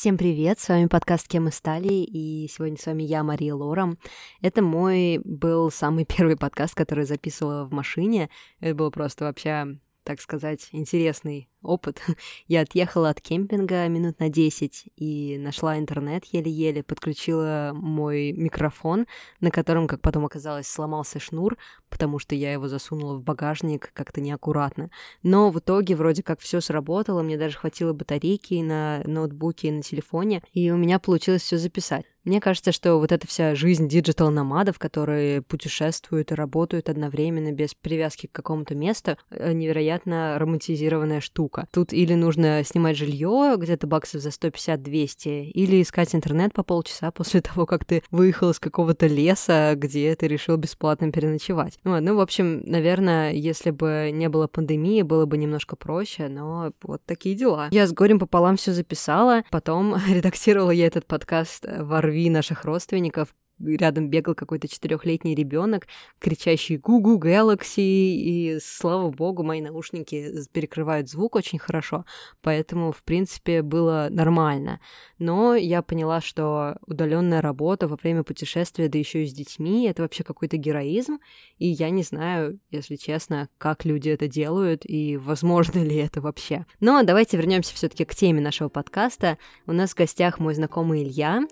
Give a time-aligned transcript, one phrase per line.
[0.00, 3.98] Всем привет, с вами подкаст «Кем мы стали», и сегодня с вами я, Мария Лором.
[4.40, 8.30] Это мой был самый первый подкаст, который записывала в машине.
[8.60, 12.00] Это было просто вообще, так сказать, интересный опыт.
[12.48, 19.06] Я отъехала от кемпинга минут на 10 и нашла интернет еле-еле, подключила мой микрофон,
[19.40, 21.56] на котором, как потом оказалось, сломался шнур,
[21.88, 24.90] потому что я его засунула в багажник как-то неаккуратно.
[25.22, 29.82] Но в итоге вроде как все сработало, мне даже хватило батарейки на ноутбуке и на
[29.82, 32.04] телефоне, и у меня получилось все записать.
[32.24, 38.26] Мне кажется, что вот эта вся жизнь digital-номадов, которые путешествуют и работают одновременно без привязки
[38.26, 41.66] к какому-то месту, э, невероятно романтизированная штука штука.
[41.72, 47.40] Тут или нужно снимать жилье где-то баксов за 150-200, или искать интернет по полчаса после
[47.40, 51.78] того, как ты выехал из какого-то леса, где ты решил бесплатно переночевать.
[51.84, 56.72] Вот, ну, в общем, наверное, если бы не было пандемии, было бы немножко проще, но
[56.82, 57.68] вот такие дела.
[57.70, 63.34] Я с горем пополам все записала, потом редактировала я этот подкаст в RV наших родственников,
[63.60, 65.86] рядом бегал какой-то четырехлетний ребенок,
[66.18, 72.04] кричащий «Гугу, Galaxy!» И, слава богу, мои наушники перекрывают звук очень хорошо,
[72.42, 74.80] поэтому, в принципе, было нормально.
[75.18, 80.02] Но я поняла, что удаленная работа во время путешествия, да еще и с детьми, это
[80.02, 81.18] вообще какой-то героизм,
[81.58, 86.66] и я не знаю, если честно, как люди это делают и возможно ли это вообще.
[86.80, 89.38] Но давайте вернемся все-таки к теме нашего подкаста.
[89.66, 91.42] У нас в гостях мой знакомый Илья,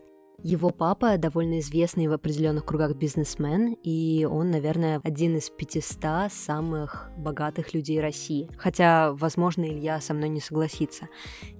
[0.42, 7.10] его папа довольно известный в определенных кругах бизнесмен, и он, наверное, один из 500 самых
[7.16, 8.48] богатых людей России.
[8.56, 11.08] Хотя, возможно, Илья со мной не согласится.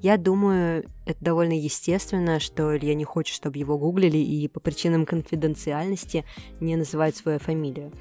[0.01, 5.07] Я думаю, это довольно естественно, что Илья не хочет, чтобы его гуглили и по причинам
[5.07, 6.25] конфиденциальности
[6.61, 7.93] не называет свою фамилию.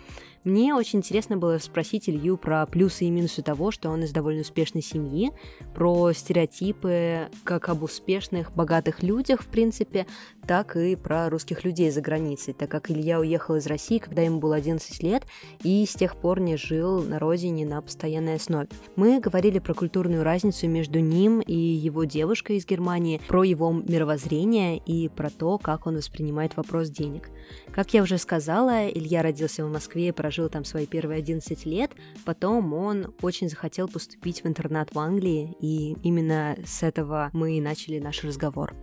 [0.47, 4.39] Мне очень интересно было спросить Илью про плюсы и минусы того, что он из довольно
[4.43, 5.33] успешной семьи,
[5.75, 10.07] про стереотипы как об успешных, богатых людях, в принципе,
[10.47, 14.39] так и про русских людей за границей, так как Илья уехал из России, когда ему
[14.39, 15.23] было 11 лет,
[15.63, 18.69] и с тех пор не жил на родине на постоянной основе.
[18.95, 24.77] Мы говорили про культурную разницу между ним и его девушкой из Германии, про его мировоззрение
[24.77, 27.29] и про то, как он воспринимает вопрос денег.
[27.73, 31.91] Как я уже сказала, Илья родился в Москве и прожил там свои первые 11 лет,
[32.25, 37.61] потом он очень захотел поступить в интернат в Англии, и именно с этого мы и
[37.61, 38.73] начали наш разговор.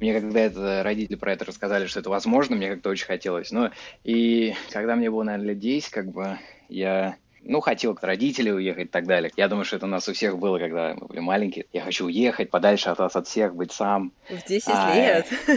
[0.00, 3.52] Мне когда это родители про это рассказали, что это возможно, мне как-то очень хотелось.
[3.52, 3.70] Но
[4.02, 6.38] и когда мне было, наверное, лет 10, как бы
[6.70, 9.32] я ну, хотел к родителям уехать и так далее.
[9.36, 11.66] Я думаю, что это у нас у всех было, когда мы были маленькие.
[11.72, 14.12] Я хочу уехать подальше от вас, от всех, быть сам.
[14.28, 15.26] В 10 а, лет?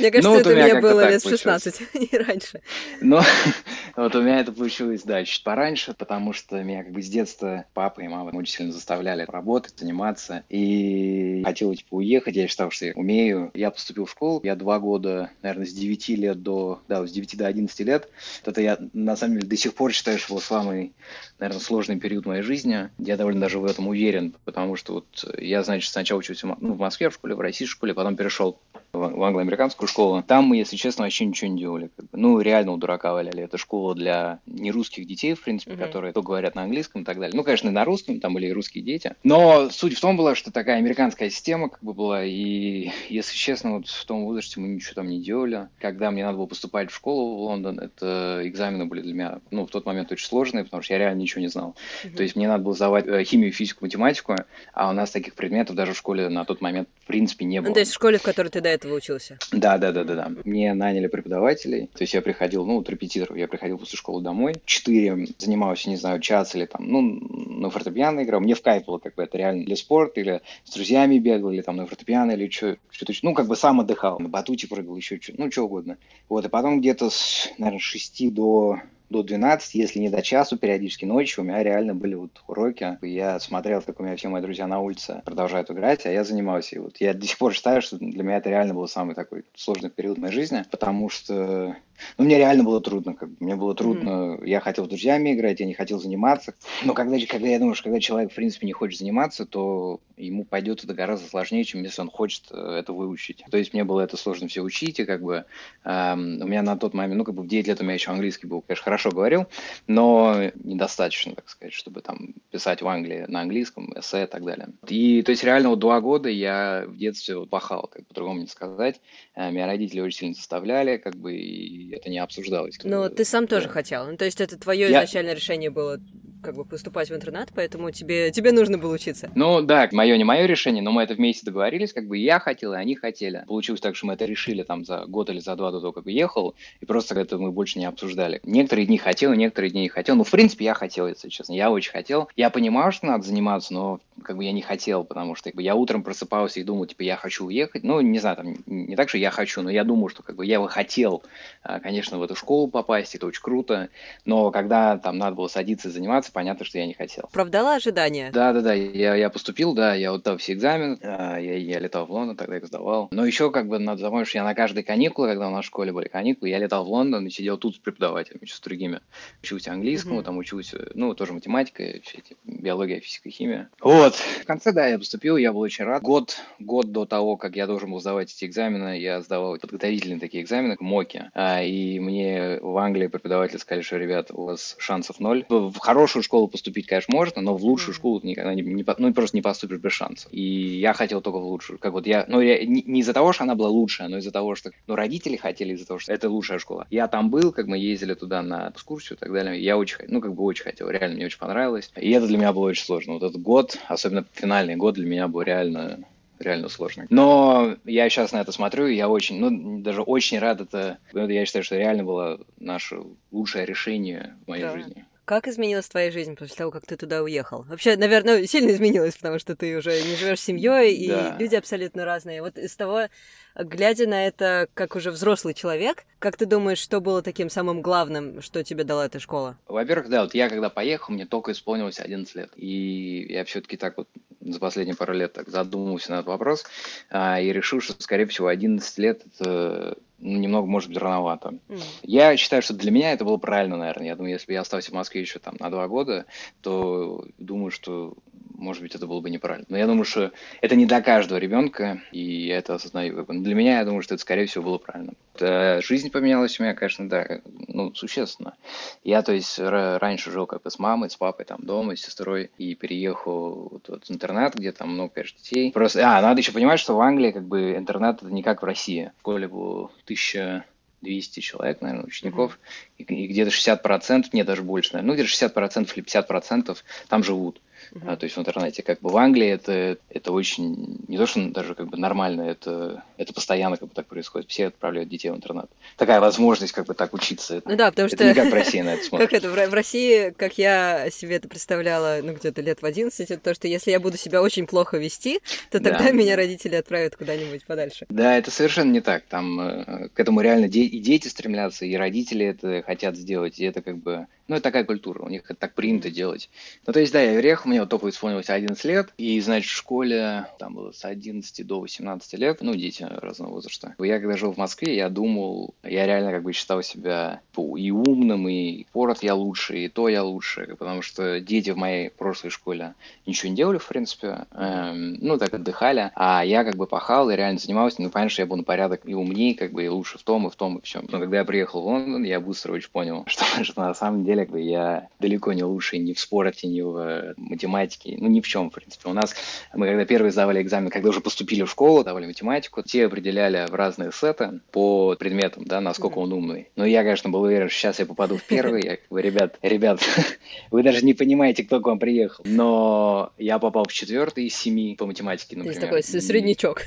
[0.00, 2.60] Мне кажется, ну, это у меня было лет в 16, не раньше.
[3.00, 3.20] Ну,
[3.96, 7.66] вот у меня это получилось, да, чуть пораньше, потому что меня как бы с детства
[7.74, 10.44] папа и мама очень сильно заставляли работать, заниматься.
[10.48, 12.36] И хотел, типа, уехать.
[12.36, 13.50] Я считал, что я умею.
[13.54, 14.40] Я поступил в школу.
[14.42, 16.80] Я два года, наверное, с 9 лет до...
[16.88, 18.08] Да, с 9 до 11 лет.
[18.44, 20.92] Это я, на самом деле, до сих пор считаю, что был самый
[21.38, 22.90] наверное, сложный период моей жизни.
[22.98, 26.78] Я довольно даже в этом уверен, потому что вот я, значит, сначала учился ну, в
[26.78, 28.58] Москве в школе, в российской школе, потом перешел
[28.92, 30.22] в англо-американскую школу.
[30.26, 31.90] Там мы, если честно, вообще ничего не делали.
[31.94, 32.18] Как бы.
[32.18, 33.42] Ну, реально у дурака валяли.
[33.42, 35.78] Это школа для нерусских детей, в принципе, mm-hmm.
[35.78, 37.36] которые то говорят на английском и так далее.
[37.36, 39.14] Ну, конечно, на русском, там были и русские дети.
[39.24, 42.24] Но суть в том была, что такая американская система как бы была.
[42.24, 45.68] И, если честно, вот в том возрасте мы ничего там не делали.
[45.78, 49.66] Когда мне надо было поступать в школу в Лондон, это экзамены были для меня, ну,
[49.66, 51.74] в тот момент очень сложные, потому что я реально ничего не знал.
[52.04, 52.16] Mm-hmm.
[52.16, 54.36] То есть мне надо было сдавать э, химию, физику, математику,
[54.72, 57.62] а у нас таких предметов даже в школе на тот момент в принципе не ну,
[57.62, 57.68] было.
[57.70, 59.38] Ну, то есть в школе, в которой ты до этого учился?
[59.52, 60.32] Да, да, да, да, да.
[60.44, 61.88] Мне наняли преподавателей.
[61.94, 64.54] То есть я приходил, ну, вот репетитор, я приходил после школы домой.
[64.64, 68.40] Четыре занимался, не знаю, час или там, ну, на фортепиано играл.
[68.40, 71.62] Мне в кайф было, как бы это реально для спорта, или с друзьями бегал, или
[71.62, 74.18] там на фортепиано, или что, что-то, ну, как бы сам отдыхал.
[74.18, 75.98] На батуте прыгал, еще что, ну, что угодно.
[76.28, 78.80] Вот, и потом где-то с, наверное, шести до
[79.10, 82.98] до 12, если не до часу, периодически ночью, у меня реально были вот уроки.
[83.02, 86.76] Я смотрел, как у меня все мои друзья на улице продолжают играть, а я занимался.
[86.76, 89.44] И вот я до сих пор считаю, что для меня это реально был самый такой
[89.54, 91.76] сложный период моей жизни, потому что
[92.16, 93.14] ну, мне реально было трудно.
[93.14, 93.36] Как бы.
[93.40, 94.08] Мне было трудно.
[94.08, 94.46] Mm-hmm.
[94.46, 96.54] Я хотел с друзьями играть, я не хотел заниматься.
[96.84, 100.44] Но когда, когда я думаю, что когда человек, в принципе, не хочет заниматься, то ему
[100.44, 103.44] пойдет это гораздо сложнее, чем если он хочет э, это выучить.
[103.50, 105.44] То есть мне было это сложно все учить, и как бы
[105.84, 108.10] эм, у меня на тот момент, ну, как бы в 9 лет у меня еще
[108.10, 109.46] английский был, конечно, хорошо говорил,
[109.86, 114.68] но недостаточно, так сказать, чтобы там писать в Англии на английском, эссе и так далее.
[114.86, 118.46] И то есть реально вот два года я в детстве вот пахал, как по-другому не
[118.46, 119.00] сказать.
[119.34, 122.78] Э, меня родители очень сильно заставляли, как бы, и это не обсуждалось.
[122.84, 124.06] Но ты сам тоже хотел.
[124.06, 124.98] Ну, то есть это твое я...
[124.98, 126.00] изначальное решение было
[126.42, 129.30] как бы поступать в интернат, поэтому тебе, тебе нужно было учиться.
[129.34, 132.74] Ну да, мое не мое решение, но мы это вместе договорились, как бы я хотел,
[132.74, 133.44] и они хотели.
[133.46, 136.06] Получилось так, что мы это решили там за год или за два до того, как
[136.06, 138.40] уехал, и просто это мы больше не обсуждали.
[138.44, 140.16] Некоторые дни хотел, некоторые дни не хотел.
[140.16, 141.54] Ну, в принципе, я хотел, если честно.
[141.54, 142.28] Я очень хотел.
[142.36, 145.62] Я понимал, что надо заниматься, но как бы я не хотел, потому что как бы,
[145.62, 147.82] я утром просыпался и думал, типа, я хочу уехать.
[147.82, 150.46] Ну, не знаю, там, не так, что я хочу, но я думаю, что как бы
[150.46, 151.22] я бы хотел,
[151.62, 153.88] а, конечно, в эту школу попасть, это очень круто,
[154.24, 157.24] но когда там надо было садиться и заниматься, понятно, что я не хотел.
[157.24, 158.30] Оправдала ожидания?
[158.32, 162.06] Да, да, да, я, я поступил, да, я вот все экзамены, а, я, я летал
[162.06, 163.08] в Лондон, тогда их сдавал.
[163.10, 165.68] Но еще как бы надо запомнить, что я на каждой каникулы, когда у нас в
[165.68, 169.00] школе были каникулы, я летал в Лондон и сидел тут с преподавателями, с другими.
[169.42, 170.24] Учился английскому, mm-hmm.
[170.24, 173.70] там учился, ну, тоже математика, все эти, биология, физика, химия.
[173.80, 174.14] Вот.
[174.14, 176.02] В конце, да, я поступил, я был очень рад.
[176.02, 180.42] Год, год до того, как я должен был сдавать эти экзамены, я сдавал подготовительные такие
[180.42, 181.30] экзамены, МОКи.
[181.34, 185.44] А, и мне в Англии преподаватель сказали, что, ребят, у вас шансов ноль.
[185.48, 189.12] В хорошую школу поступить, конечно, можно, но в лучшую школу ты никогда не, не, ну,
[189.12, 190.32] просто не поступишь без шансов.
[190.32, 191.78] И я хотел только в лучшую.
[191.78, 194.30] Как вот я, ну, я, не, не из-за того, что она была лучшая, но из-за
[194.30, 196.86] того, что, ну, родители хотели из-за того, что это лучшая школа.
[196.90, 199.62] Я там был, как мы ездили туда на экскурсию и так далее.
[199.62, 201.90] Я очень, ну, как бы очень хотел, реально мне очень понравилось.
[201.96, 203.14] И это для меня было очень сложно.
[203.14, 206.00] Вот этот год, особенно финальный год для меня был реально
[206.38, 207.06] реально сложный.
[207.10, 210.98] Но я сейчас на это смотрю, и я очень, ну, даже очень рад это.
[211.12, 213.00] Я считаю, что реально было наше
[213.30, 214.72] лучшее решение в моей да.
[214.72, 215.04] жизни.
[215.28, 217.62] Как изменилась твоя жизнь после того, как ты туда уехал?
[217.68, 221.36] Вообще, наверное, сильно изменилась, потому что ты уже не живешь семьей, и да.
[221.38, 222.40] люди абсолютно разные.
[222.40, 223.08] Вот из того,
[223.54, 228.40] глядя на это как уже взрослый человек, как ты думаешь, что было таким самым главным,
[228.40, 229.58] что тебе дала эта школа?
[229.66, 232.50] Во-первых, да, вот я когда поехал, мне только исполнилось 11 лет.
[232.56, 234.08] И я все-таки так вот
[234.52, 236.64] за последние пару лет так задумался на этот вопрос
[237.10, 241.54] а, и решил, что, скорее всего, 11 лет это ну, немного, может быть, рановато.
[241.68, 241.82] Mm.
[242.02, 244.08] Я считаю, что для меня это было правильно, наверное.
[244.08, 246.26] Я думаю, если бы я остался в Москве еще там на два года,
[246.60, 248.14] то думаю, что,
[248.56, 249.66] может быть, это было бы неправильно.
[249.68, 253.24] Но я думаю, что это не для каждого ребенка, и я это осознаю.
[253.28, 255.12] Для меня, я думаю, что это, скорее всего, было правильно.
[255.38, 257.40] Э, жизнь поменялась у меня, конечно, да,
[257.78, 258.56] ну, существенно.
[259.04, 262.50] Я, то есть, раньше жил как бы с мамой, с папой, там, дома, с сестрой,
[262.58, 265.70] и переехал вот, вот в интернат, где там много, конечно, детей.
[265.70, 268.64] Просто, а, надо еще понимать, что в Англии, как бы, интернат это не как в
[268.64, 269.12] России.
[269.18, 272.58] В школе было 1200 человек, наверное, учеников,
[272.98, 273.04] mm-hmm.
[273.04, 276.76] и, и где-то 60%, нет, даже больше, наверное, ну, где-то 60% или 50%
[277.08, 277.60] там живут.
[277.92, 278.16] Uh-huh.
[278.16, 278.82] то есть в интернете.
[278.82, 283.04] Как бы в Англии это, это очень, не то что даже как бы нормально, это,
[283.16, 284.48] это постоянно как бы так происходит.
[284.50, 285.70] Все отправляют детей в интернат.
[285.96, 287.62] Такая возможность как бы так учиться.
[287.64, 288.24] Ну да, потому это что...
[288.24, 289.30] не как в России на это смотрят.
[289.30, 293.42] Как это, в России, как я себе это представляла, ну где-то лет в 11, это
[293.42, 295.40] то, что если я буду себя очень плохо вести,
[295.70, 296.10] то тогда да.
[296.12, 298.06] меня родители отправят куда-нибудь подальше.
[298.08, 299.24] Да, это совершенно не так.
[299.24, 303.64] Там э, к этому реально де- и дети стремлятся, и родители это хотят сделать, и
[303.64, 306.50] это как бы ну, это такая культура, у них это так принято делать.
[306.86, 309.76] Ну, то есть, да, я приехал, мне вот только исполнилось 11 лет, и, значит, в
[309.76, 313.94] школе там было с 11 до 18 лет, ну, дети разного возраста.
[313.98, 318.48] Я когда жил в Москве, я думал, я реально как бы считал себя и умным,
[318.48, 322.94] и порот я лучше, и то я лучше, потому что дети в моей прошлой школе
[323.26, 327.36] ничего не делали, в принципе, эм, ну, так отдыхали, а я как бы пахал и
[327.36, 330.18] реально занимался, ну, понятно, что я был на порядок и умнее, как бы, и лучше
[330.18, 331.06] в том, и в том, и всем.
[331.10, 334.37] Но когда я приехал в Лондон, я быстро очень понял, что, что на самом деле
[334.46, 338.46] бы я далеко не лучший ни в спорте, ни в э, математике, ну ни в
[338.46, 339.08] чем, в принципе.
[339.08, 339.34] У нас,
[339.74, 343.74] мы когда первые сдавали экзамен, когда уже поступили в школу, давали математику, те определяли в
[343.74, 346.68] разные сеты по предметам, да, насколько он умный.
[346.76, 349.58] Но я, конечно, был уверен, что сейчас я попаду в первый, я как бы, ребят,
[349.62, 350.00] ребят,
[350.70, 352.44] вы даже не понимаете, кто к вам приехал.
[352.46, 355.72] Но я попал в четвертый из семи по математике, например.
[355.72, 356.84] Есть такой среднячок.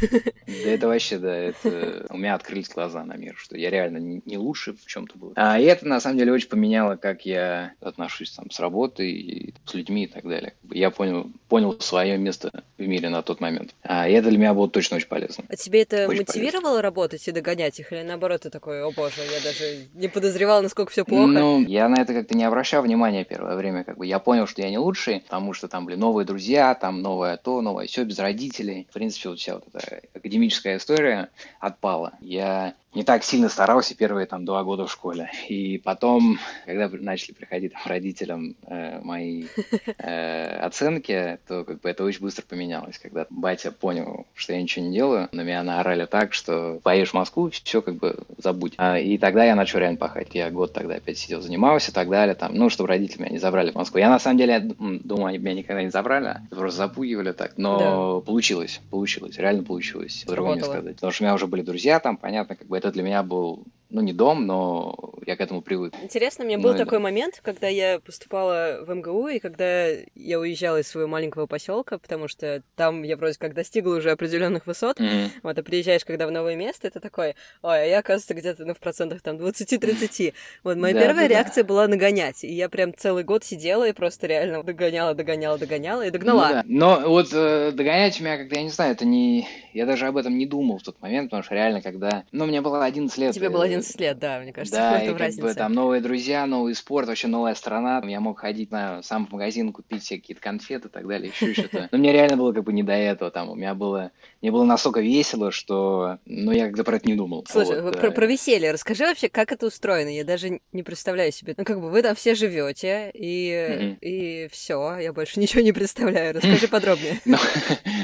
[0.48, 4.38] Да это вообще, да, это у меня открылись глаза на мир, что я реально не
[4.38, 5.34] лучше в чем-то был.
[5.36, 9.53] А это, на самом деле, очень поменяло, как я я отношусь там с работой, и
[9.65, 10.53] с людьми и так далее.
[10.71, 13.74] Я понял, понял свое место в мире на тот момент.
[13.83, 15.43] А, и это для меня было точно очень полезно.
[15.50, 16.81] А тебе это очень мотивировало полезно.
[16.81, 17.91] работать и догонять их?
[17.91, 21.27] Или наоборот, ты такой, о боже, я даже не подозревал, насколько все плохо?
[21.27, 23.83] Ну, я на это как-то не обращал внимания первое время.
[23.83, 27.01] Как бы я понял, что я не лучший, потому что там были новые друзья, там
[27.01, 28.88] новое то, новое все, без родителей.
[28.89, 31.29] В принципе, вот вся вот эта академическая история
[31.60, 32.13] отпала.
[32.21, 35.31] Я не так сильно старался первые там два года в школе.
[35.48, 39.45] И потом, когда начали приходить там, родителям э, мои
[39.98, 43.00] э, оценки, то как бы это очень быстро поменялось.
[43.00, 47.13] Когда батя понял, что я ничего не делаю, на меня наорали так, что поедешь в
[47.13, 48.74] Москву, все как бы забудь.
[48.77, 50.29] А, и тогда я начал реально пахать.
[50.33, 52.36] Я год тогда опять сидел, занимался и так далее.
[52.36, 54.00] Там, ну, чтобы родители меня не забрали в Москву.
[54.00, 57.53] Я на самом деле думаю, они меня никогда не забрали, просто запугивали так.
[57.57, 58.25] Но да.
[58.25, 60.24] получилось, получилось, реально получилось.
[60.25, 60.95] По-другому не сказать.
[60.95, 63.67] Потому что у меня уже были друзья там, понятно, как бы это для меня был,
[63.89, 65.94] ну, не дом, но я к этому привык.
[66.01, 70.80] Интересно, мне был ну, такой момент, когда я поступала в МГУ, и когда я уезжала
[70.80, 75.30] из своего маленького поселка, потому что там я вроде как достигла уже определенных высот, mm-hmm.
[75.44, 78.74] вот, а приезжаешь когда в новое место, это такой, ой, а я, оказывается, где-то ну,
[78.74, 80.34] в процентах там 20-30.
[80.63, 84.63] Вот, моя первая реакция была нагонять, и я прям целый год сидела и просто реально
[84.63, 86.48] догоняла, догоняла, догоняла и догнала.
[86.48, 86.63] Ну, да.
[86.66, 89.48] Но вот э, догонять меня, когда я не знаю, это не...
[89.74, 92.24] Я даже об этом не думал в тот момент, потому что реально, когда...
[92.32, 93.34] Ну, мне было 11 лет.
[93.34, 95.48] Тебе было 11 лет, да, мне кажется, да, в как разница.
[95.48, 98.01] бы там новые друзья, новый спорт, вообще новая страна.
[98.06, 101.53] Я мог ходить на сам в магазин, купить все какие-то конфеты и так далее, еще
[101.53, 101.89] что-то.
[101.91, 103.32] Но мне реально было как бы не до этого.
[103.32, 104.12] Там у меня было...
[104.41, 106.18] Мне было настолько весело, что...
[106.25, 107.46] Ну, я когда про это не думал.
[107.50, 108.12] Слушай, вот, про, да.
[108.12, 110.10] про веселье расскажи вообще, как это устроено.
[110.10, 111.53] Я даже не представляю себе.
[111.58, 113.98] Ну, как бы вы там все живете, и, mm-hmm.
[114.01, 116.36] и все, я больше ничего не представляю.
[116.36, 117.20] Расскажи подробнее.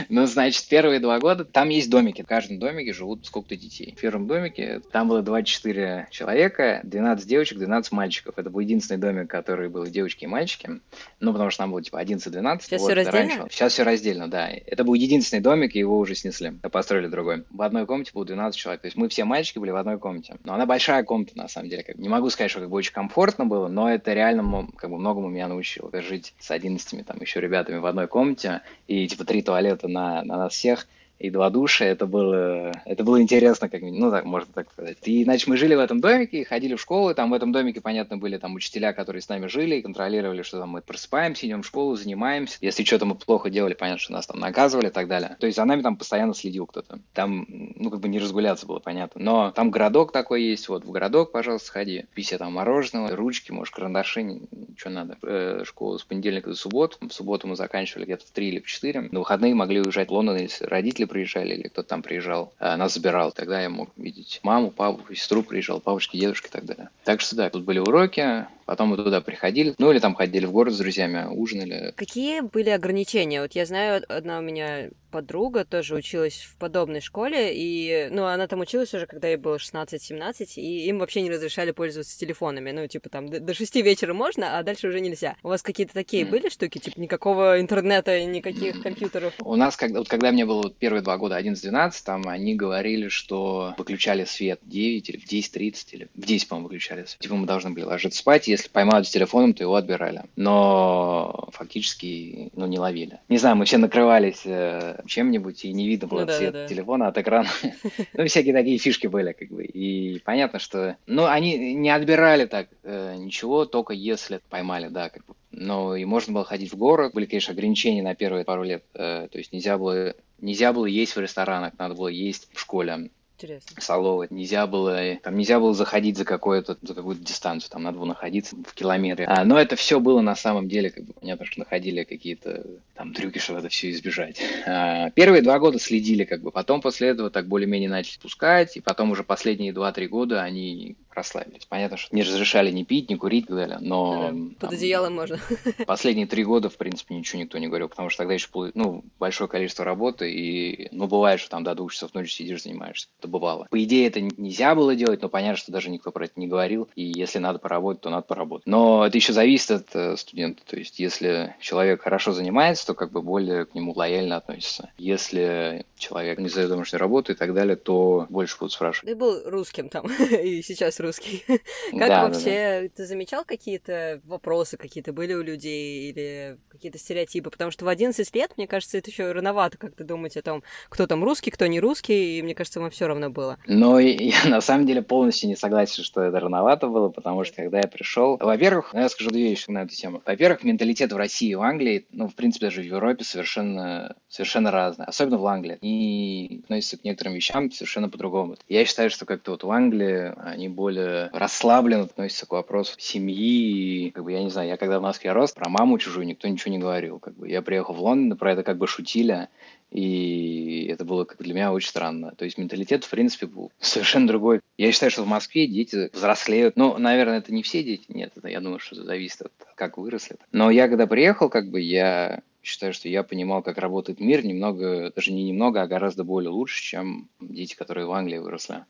[0.10, 2.22] Ну, значит, первые два года там есть домики.
[2.22, 3.94] В каждом домике живут сколько-то детей.
[3.98, 8.38] В первом домике там было 24 человека, 12 девочек, 12 мальчиков.
[8.38, 10.80] Это был единственный домик, который был девочки и мальчики.
[11.20, 12.62] Ну, потому что там было типа 11-12.
[12.62, 13.12] Сейчас вот, все раздельно?
[13.12, 13.48] Раньше.
[13.50, 14.50] Сейчас все раздельно, да.
[14.50, 16.52] Это был единственный домик, и его уже снесли.
[16.72, 17.44] Построили другой.
[17.50, 18.82] В одной комнате было 12 человек.
[18.82, 20.36] То есть мы все мальчики были в одной комнате.
[20.44, 21.84] Но она большая комната, на самом деле.
[21.84, 24.98] Как, не могу сказать, что как бы очень комфортно было, но это реально как бы
[24.98, 25.92] многому меня научило.
[26.02, 30.38] Жить с 11 там еще ребятами в одной комнате и типа три туалета на, на
[30.38, 30.88] нас всех
[31.20, 31.86] и два душа.
[31.86, 34.98] Это было, это было интересно, как ну так можно так сказать.
[35.04, 38.18] И иначе мы жили в этом домике, ходили в школу, там в этом домике, понятно,
[38.18, 41.68] были там учителя, которые с нами жили и контролировали, что там мы просыпаемся, идем в
[41.68, 42.58] школу, занимаемся.
[42.62, 45.36] Если что-то мы плохо делали, понятно, что нас там наказывали и так далее.
[45.40, 47.00] То есть за нами там постоянно следил кто-то.
[47.14, 49.22] Там, ну как бы не разгуляться было, понятно.
[49.22, 52.06] Но там городок такой есть, вот в городок, пожалуйста, сходи.
[52.28, 55.18] Себе там мороженого, ручки, может, карандаши, ничего надо.
[55.24, 56.98] Э, школу с понедельника до субботы.
[57.08, 59.10] В субботу мы заканчивали где-то в 3 или в 4.
[59.12, 62.94] На выходные могли уезжать в Лондон, если родители приезжали или кто-то там приезжал, а, нас
[62.94, 63.32] забирал.
[63.32, 66.90] Тогда я мог видеть маму, папу, сестру приезжал, бабушки, дедушки и так далее.
[67.04, 70.52] Так что да, тут были уроки, Потом мы туда приходили, ну или там ходили в
[70.52, 71.94] город с друзьями, ужинали.
[71.96, 73.42] Какие были ограничения?
[73.42, 78.48] Вот я знаю, одна у меня подруга тоже училась в подобной школе, и, ну, она
[78.48, 82.72] там училась уже, когда ей было 16-17, и им вообще не разрешали пользоваться телефонами.
[82.72, 85.36] Ну, типа там до 6 вечера можно, а дальше уже нельзя.
[85.44, 86.30] У вас какие-то такие mm.
[86.30, 86.78] были штуки?
[86.78, 89.34] Типа никакого интернета, никаких компьютеров?
[89.40, 93.74] У нас, когда, вот когда мне было первые два года, 11-12, там они говорили, что
[93.78, 97.20] выключали свет в 9 или в 10.30, или в 10, по-моему, выключали свет.
[97.20, 100.24] Типа мы должны были ложиться спать, если поймали с телефоном, то его отбирали.
[100.36, 103.20] Но фактически, ну, не ловили.
[103.30, 106.68] Не знаю, мы все накрывались э, чем-нибудь, и не видно было ну, цвет да, да.
[106.68, 107.50] телефона от экрана.
[108.14, 109.64] ну, всякие такие фишки были, как бы.
[109.64, 110.98] И понятно, что...
[111.08, 115.36] Ну, они не отбирали так э, ничего, только если поймали, да, как бы.
[115.52, 117.14] Но и можно было ходить в город.
[117.14, 118.84] Были, конечно, ограничения на первые пару лет.
[118.94, 123.10] Э, то есть нельзя было Нельзя было есть в ресторанах, надо было есть в школе.
[123.40, 123.80] Интересно.
[123.80, 124.28] Соловы.
[124.32, 128.56] Нельзя было, там нельзя было заходить за какую-то, за какую-то дистанцию, там надо было находиться
[128.56, 129.26] в километре.
[129.26, 132.66] А, но это все было на самом деле, как бы, понятно, что находили какие-то
[132.96, 134.42] там трюки, чтобы это все избежать.
[134.66, 138.82] А, первые два года следили, как бы, потом после этого так более-менее начали пускать, и
[138.82, 141.66] потом уже последние два-три года они расслабились.
[141.66, 144.32] Понятно, что не разрешали ни пить, ни курить и так далее, но...
[144.32, 145.40] Да, под одеялом можно.
[145.86, 149.50] Последние три года, в принципе, ничего никто не говорил, потому что тогда еще ну, большое
[149.50, 153.08] количество работы, и, ну, бывает, что там до двух часов ночи сидишь, занимаешься.
[153.20, 153.68] Это бывало.
[153.70, 156.88] По идее, это нельзя было делать, но понятно, что даже никто про это не говорил,
[156.96, 158.68] и если надо поработать, то надо поработать.
[158.68, 163.12] Но это еще зависит от э, студента, то есть если человек хорошо занимается, то как
[163.12, 164.92] бы более к нему лояльно относится.
[164.98, 169.10] Если человек не задает домашнюю работу и так далее, то больше будут спрашивать.
[169.10, 171.44] Ты был русским там, и сейчас русский.
[171.92, 172.90] Как да, вообще, да, да.
[172.96, 177.50] ты замечал какие-то вопросы, какие-то были у людей или какие-то стереотипы?
[177.50, 181.08] Потому что в 11 лет, мне кажется, это еще рановато как-то думать о том, кто
[181.08, 183.58] там русский, кто не русский, и мне кажется, вам все равно было.
[183.68, 187.80] Но я на самом деле полностью не согласен, что это рановато было, потому что когда
[187.80, 190.22] я пришел, во-первых, ну, я скажу две вещи на эту тему.
[190.26, 194.72] Во-первых, менталитет в России и в Англии, ну, в принципе, даже в Европе совершенно, совершенно
[194.72, 195.78] разный, особенно в Англии.
[195.82, 198.58] И относятся к некоторым вещам совершенно по-другому.
[198.68, 200.97] Я считаю, что как-то вот в Англии они более
[201.34, 204.08] расслабленно относится к вопросу семьи.
[204.08, 206.48] И, как бы, я не знаю, я когда в Москве рос, про маму чужую никто
[206.48, 207.20] ничего не говорил.
[207.20, 209.50] Как бы, я приехал в Лондон, про это как бы шутили.
[209.92, 212.34] И это было как для меня очень странно.
[212.38, 214.62] То есть менталитет, в принципе, был совершенно другой.
[214.78, 216.76] Я считаю, что в Москве дети взрослеют.
[216.76, 218.06] Ну, наверное, это не все дети.
[218.10, 220.38] Нет, это, я думаю, что это зависит от как выросли.
[220.52, 225.12] Но я когда приехал, как бы я считаю, что я понимал, как работает мир немного,
[225.16, 228.86] даже не немного, а гораздо более лучше, чем дети, которые в Англии выросли.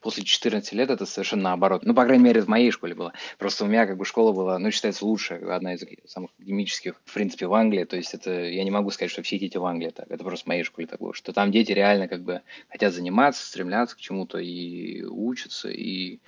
[0.00, 1.84] после 14 лет это совершенно наоборот.
[1.84, 3.12] Ну, по крайней мере, в моей школе было.
[3.38, 7.14] Просто у меня как бы школа была, ну, считается лучшая, одна из самых академических, в
[7.14, 7.84] принципе, в Англии.
[7.84, 10.10] То есть это, я не могу сказать, что все дети в Англии так.
[10.10, 13.46] Это просто в моей школе так было, что там дети реально как бы хотят заниматься,
[13.46, 16.20] стремляться к чему-то и учатся, и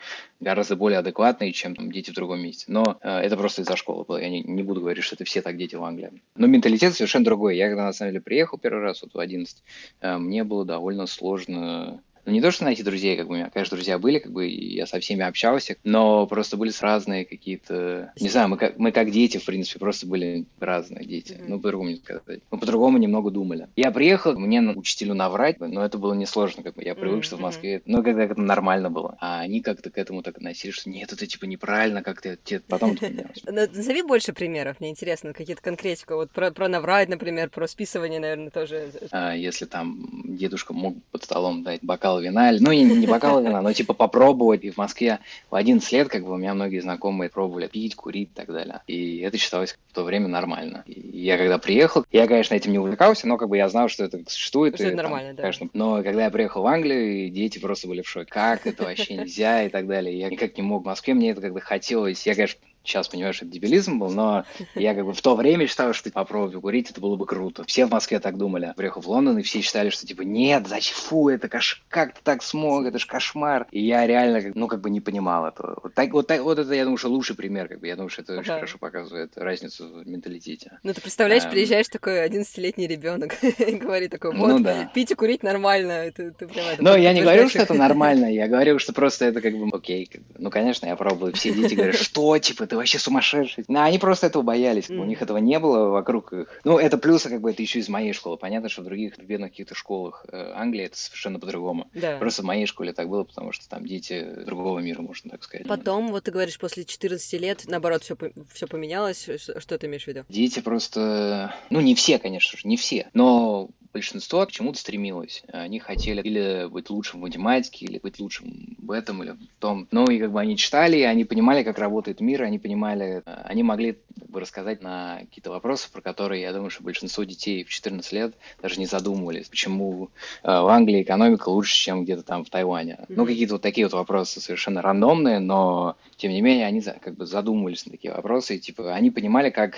[0.44, 2.66] гораздо более адекватные, чем там, дети в другом месте.
[2.68, 4.18] Но э, это просто из-за школы было.
[4.18, 6.22] Я не, не буду говорить, что это все так дети в Англии.
[6.36, 7.56] Но менталитет совершенно другой.
[7.56, 9.62] Я когда на самом деле приехал первый раз вот в 11,
[10.00, 13.50] э, мне было довольно сложно ну, не то, что найти друзей, как бы у меня,
[13.50, 18.28] конечно, друзья были, как бы я со всеми общался, но просто были разные какие-то, не
[18.28, 21.44] знаю, мы как, мы как дети, в принципе, просто были разные дети, mm-hmm.
[21.48, 22.40] ну, по-другому не сказать.
[22.50, 23.68] Мы по-другому немного думали.
[23.76, 27.26] Я приехал, мне учителю наврать, но это было несложно, как бы я привык, mm-hmm.
[27.26, 29.16] что в Москве, ну, когда это нормально было.
[29.20, 32.38] А они как-то к этому так относились, что нет, это типа неправильно, как-то
[32.68, 32.96] потом
[33.46, 38.50] Назови больше примеров, мне интересно, какие-то конкретика, вот про, про наврать, например, про списывание, наверное,
[38.50, 38.90] тоже.
[39.10, 43.42] А, если там дедушка мог под столом дать бокал бокал вина, ну и не бокал
[43.42, 44.64] вина, но типа попробовать.
[44.64, 45.18] И в Москве
[45.50, 48.80] в 11 лет как бы у меня многие знакомые пробовали пить, курить и так далее.
[48.86, 50.84] И это считалось в то время нормально.
[50.86, 54.04] И я когда приехал, я, конечно, этим не увлекался, но как бы я знал, что
[54.04, 54.74] это существует.
[54.74, 55.42] Что и, это нормально, там, да.
[55.42, 55.68] Конечно.
[55.72, 58.30] Но когда я приехал в Англию, дети просто были в шоке.
[58.30, 60.18] Как это вообще нельзя и так далее.
[60.18, 62.26] Я никак не мог в Москве, мне это когда хотелось.
[62.26, 65.66] Я, конечно, сейчас понимаю, что это дебилизм был, но я как бы в то время
[65.66, 67.64] считал, что попробовать курить, это было бы круто.
[67.64, 68.72] Все в Москве так думали.
[68.76, 71.82] Приехал в Лондон, и все считали, что типа, нет, зачем, фу, это кош...
[71.88, 73.66] как ты так смог, это ж кошмар.
[73.70, 75.78] И я реально, ну, как бы не понимал этого.
[75.82, 78.10] Вот, так, вот, так, вот это, я думаю, что лучший пример, как бы, я думаю,
[78.10, 78.40] что это ага.
[78.40, 80.78] очень хорошо показывает разницу в менталитете.
[80.82, 84.90] Ну, ты представляешь, а, приезжаешь такой 11-летний ребенок и говорит такой, вот, ну, да.
[84.94, 86.10] пить и курить нормально.
[86.14, 89.40] Ты прям, это Но я не говорю, что это нормально, я говорю, что просто это
[89.40, 90.10] как бы окей.
[90.36, 91.32] Ну, конечно, я пробую.
[91.32, 93.64] Все дети говорят, что, типа, ты вообще сумасшедший.
[93.68, 94.90] Но они просто этого боялись.
[94.90, 94.98] Mm.
[94.98, 96.60] У них этого не было вокруг их.
[96.64, 98.36] Ну, это плюсы, как бы, это еще из моей школы.
[98.36, 101.88] Понятно, что в других бедных каких-то школах э, Англии это совершенно по-другому.
[101.94, 102.18] Да.
[102.18, 105.68] Просто в моей школе так было, потому что там дети другого мира, можно так сказать.
[105.68, 108.16] Потом, вот ты говоришь, после 14 лет, наоборот, все,
[108.52, 109.28] все поменялось.
[109.58, 110.24] Что ты имеешь в виду?
[110.28, 111.54] Дети просто...
[111.70, 113.08] Ну, не все, конечно же, не все.
[113.14, 115.44] Но большинство к чему-то стремилось.
[115.52, 119.86] Они хотели или быть лучшим в математике, или быть лучшим в этом, или в том.
[119.92, 123.62] Ну, и как бы они читали, они понимали, как работает мир, они понимали, э, они
[123.62, 127.68] могли как бы, рассказать на какие-то вопросы, про которые, я думаю, что большинство детей в
[127.68, 129.48] 14 лет даже не задумывались.
[129.48, 130.10] Почему
[130.42, 132.98] э, в Англии экономика лучше, чем где-то там в Тайване.
[132.98, 133.14] Mm-hmm.
[133.16, 137.26] Ну, какие-то вот такие вот вопросы совершенно рандомные, но, тем не менее, они как бы
[137.26, 139.76] задумывались на такие вопросы, и, типа, они понимали, как,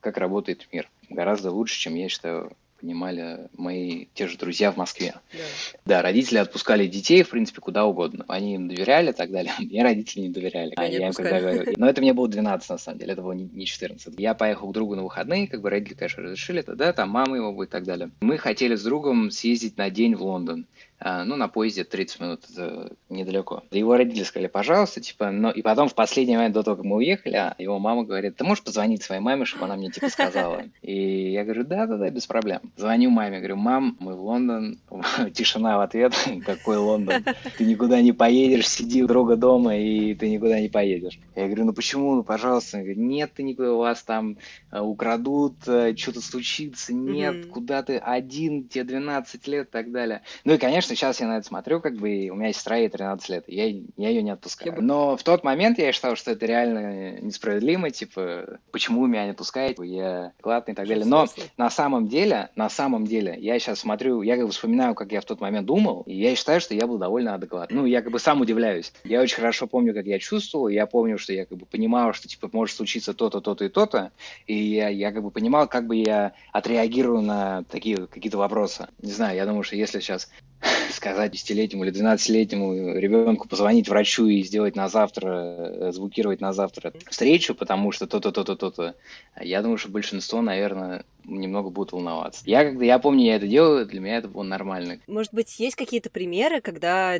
[0.00, 0.90] как работает мир.
[1.08, 2.52] Гораздо лучше, чем, я считаю,
[2.84, 5.14] понимали мои те же друзья в Москве.
[5.32, 5.38] Да.
[5.86, 8.26] да, родители отпускали детей, в принципе, куда угодно.
[8.28, 9.52] Они им доверяли и так далее.
[9.58, 10.74] Мне родители не доверяли.
[10.76, 11.72] А я им когда говорю...
[11.78, 14.14] Но это мне было 12, на самом деле, это было не 14.
[14.18, 17.52] Я поехал к другу на выходные, как бы родители, конечно, разрешили, да, там мама его
[17.52, 18.10] будет и так далее.
[18.20, 20.66] Мы хотели с другом съездить на день в Лондон.
[21.00, 23.62] А, ну, на поезде 30 минут, это недалеко.
[23.70, 26.96] Его родители сказали, пожалуйста, типа, но и потом в последний момент до того, как мы
[26.96, 30.62] уехали, а его мама говорит, ты можешь позвонить своей маме, чтобы она мне, типа, сказала?
[30.82, 32.60] И я говорю, да-да-да, без проблем.
[32.76, 34.78] Звоню маме, говорю, мам, мы в Лондон.
[35.34, 36.14] Тишина в ответ,
[36.46, 37.24] какой Лондон?
[37.58, 41.18] Ты никуда не поедешь, сиди у друга дома, и ты никуда не поедешь.
[41.34, 42.78] Я говорю, ну почему, ну, пожалуйста.
[42.78, 44.38] Она говорит, нет, ты никуда, вас там
[44.70, 50.22] э, украдут, э, что-то случится, нет, куда ты один, тебе 12 лет и так далее.
[50.44, 52.88] Ну и, конечно, сейчас я на это смотрю, как бы, и у меня сестра ей
[52.88, 53.66] 13 лет, я,
[53.96, 54.80] я ее не отпускаю.
[54.80, 59.84] Но в тот момент я считал, что это реально несправедливо, типа, почему меня не отпускаете,
[59.84, 61.04] я классный и так далее.
[61.04, 65.12] Но на самом деле, на самом деле, я сейчас смотрю, я как бы вспоминаю, как
[65.12, 67.76] я в тот момент думал, и я считаю, что я был довольно адекватный.
[67.76, 68.92] Ну, я как бы сам удивляюсь.
[69.04, 72.28] Я очень хорошо помню, как я чувствовал, я помню, что я как бы понимал, что,
[72.28, 74.12] типа, может случиться то-то, то-то и то-то,
[74.46, 78.88] и я, я как бы понимал, как бы я отреагирую на такие какие-то вопросы.
[79.02, 80.30] Не знаю, я думаю, что если сейчас
[80.90, 86.92] сказать десятилетнему или 12-летнему ребенку позвонить врачу и сделать на завтра, э, звукировать на завтра
[87.08, 88.94] встречу, потому что то-то, то-то, то-то.
[89.40, 92.42] Я думаю, что большинство, наверное, немного будут волноваться.
[92.46, 94.98] Я когда я помню, я это делаю, для меня это было нормально.
[95.06, 97.18] Может быть, есть какие-то примеры, когда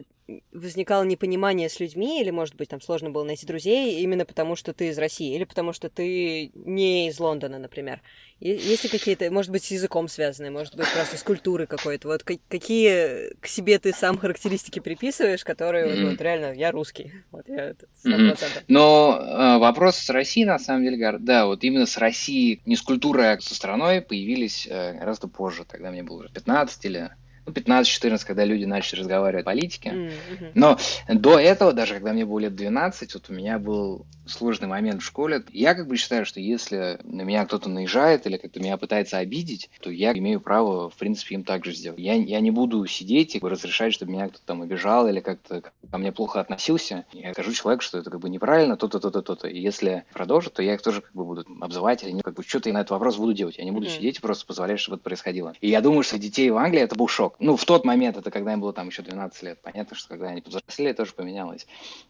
[0.53, 4.73] возникало непонимание с людьми, или, может быть, там сложно было найти друзей именно потому, что
[4.73, 8.01] ты из России, или потому что ты не из Лондона, например.
[8.41, 12.09] Есть ли какие-то, может быть, с языком связанные, может быть, просто с культурой какой-то?
[12.09, 16.11] Вот какие к себе ты сам характеристики приписываешь, которые mm-hmm.
[16.11, 17.13] вот, реально, я русский.
[17.31, 17.77] Вот я 100%.
[18.07, 18.65] Mm-hmm.
[18.69, 22.83] Но э, вопрос с Россией, на самом деле, да, вот именно с Россией, не с
[22.83, 25.65] культурой, а со страной появились э, гораздо позже.
[25.65, 27.11] Тогда мне было уже 15 или
[27.47, 29.91] ну, 15-14, когда люди начали разговаривать о политике.
[29.91, 30.51] Mm-hmm.
[30.55, 30.79] Но
[31.09, 35.05] до этого, даже когда мне было лет 12, вот у меня был сложный момент в
[35.05, 35.45] школе.
[35.53, 39.71] Я как бы считаю, что если на меня кто-то наезжает или как-то меня пытается обидеть,
[39.81, 41.99] то я имею право, в принципе, им так же сделать.
[41.99, 45.99] Я, я не буду сидеть и разрешать, чтобы меня кто-то там обижал или как-то ко
[45.99, 47.05] мне плохо относился.
[47.13, 49.49] Я скажу человеку, что это как бы неправильно, то-то, то-то, то-то.
[49.49, 52.69] И если продолжат, то я их тоже как бы буду обзывать или как бы что-то
[52.69, 53.59] я на этот вопрос буду делать.
[53.59, 53.97] Я не буду mm-hmm.
[53.97, 55.55] сидеть и просто позволять, чтобы это происходило.
[55.61, 57.34] И я думаю, что детей в Англии это был шок.
[57.39, 59.59] Ну, в тот момент, это когда им было там еще 12 лет.
[59.63, 61.67] Понятно, что когда они повзрослели, тоже поменялось.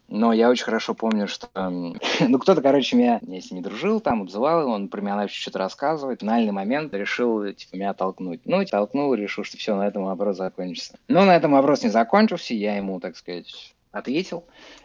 [0.09, 1.49] Но я очень хорошо помню, что...
[1.55, 5.59] ну, кто-то, короче, меня, если не дружил, там, обзывал его, он про меня начал что-то
[5.59, 6.21] рассказывать.
[6.21, 8.41] Финальный момент решил, типа, меня толкнуть.
[8.45, 10.99] Ну, толкнул, решил, что все, на этом вопрос закончится.
[11.09, 14.45] Но на этом вопрос не закончился, я ему, так сказать, ответил.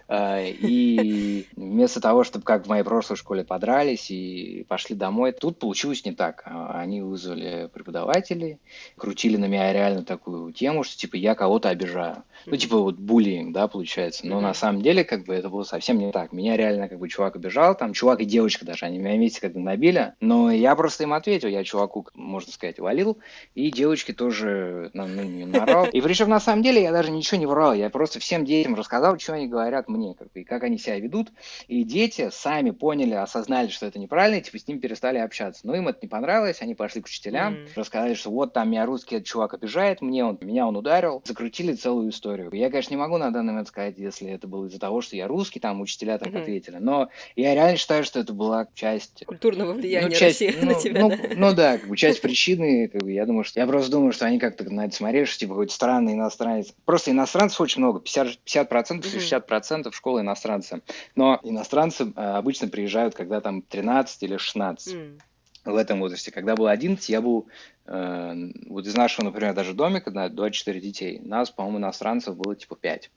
[0.09, 5.59] Э, и вместо того, чтобы как в моей прошлой школе подрались и пошли домой, тут
[5.59, 6.41] получилось не так.
[6.45, 8.59] А, они вызвали преподавателей,
[8.97, 12.23] крутили на меня реально такую тему, что типа я кого-то обижаю.
[12.45, 14.25] Ну, типа вот буллинг, да, получается.
[14.25, 16.31] Но на самом деле, как бы, это было совсем не так.
[16.31, 19.53] Меня реально, как бы, чувак обижал, там, чувак и девочка даже, они меня вместе как
[19.53, 20.13] бы набили.
[20.19, 23.17] Но я просто им ответил, я чуваку, можно сказать, валил,
[23.55, 25.85] и девочки тоже на, ну, не нарал.
[25.85, 29.19] И причем, на самом деле, я даже ничего не врал, я просто всем детям рассказал,
[29.19, 31.31] что они говорят мне, как бы, и как они себя ведут.
[31.67, 35.65] И дети сами поняли, осознали, что это неправильно, и типа с ними перестали общаться.
[35.65, 37.69] Но им это не понравилось, они пошли к учителям, mm.
[37.75, 41.73] рассказали, что вот там меня русский этот чувак обижает, мне он, меня он ударил, закрутили
[41.73, 42.49] целую историю.
[42.53, 45.27] Я, конечно, не могу на данный момент сказать, если это было из-за того, что я
[45.27, 46.41] русский, там учителя так mm-hmm.
[46.41, 49.23] ответили, но я реально считаю, что это была часть...
[49.25, 51.17] Культурного влияния ну, часть, России ну, на тебя, ну, да?
[51.35, 53.59] Ну да, как бы часть причины, как бы, я думаю, что...
[53.59, 56.73] Я просто думаю, что они как-то на это смотрели, что типа какой-то странный иностранец.
[56.85, 59.45] Просто иностранцев очень много, 50%, 50% mm-hmm.
[59.47, 60.81] 60% школы иностранцы.
[61.15, 64.93] Но иностранцы э, обычно приезжают, когда там 13 или 16.
[64.95, 65.19] Mm.
[65.65, 66.31] В этом возрасте.
[66.31, 67.47] Когда было 11, я был
[67.85, 68.33] э,
[68.67, 71.19] вот из нашего, например, даже домика на 24 детей.
[71.19, 73.11] Нас, по-моему, иностранцев было типа 5.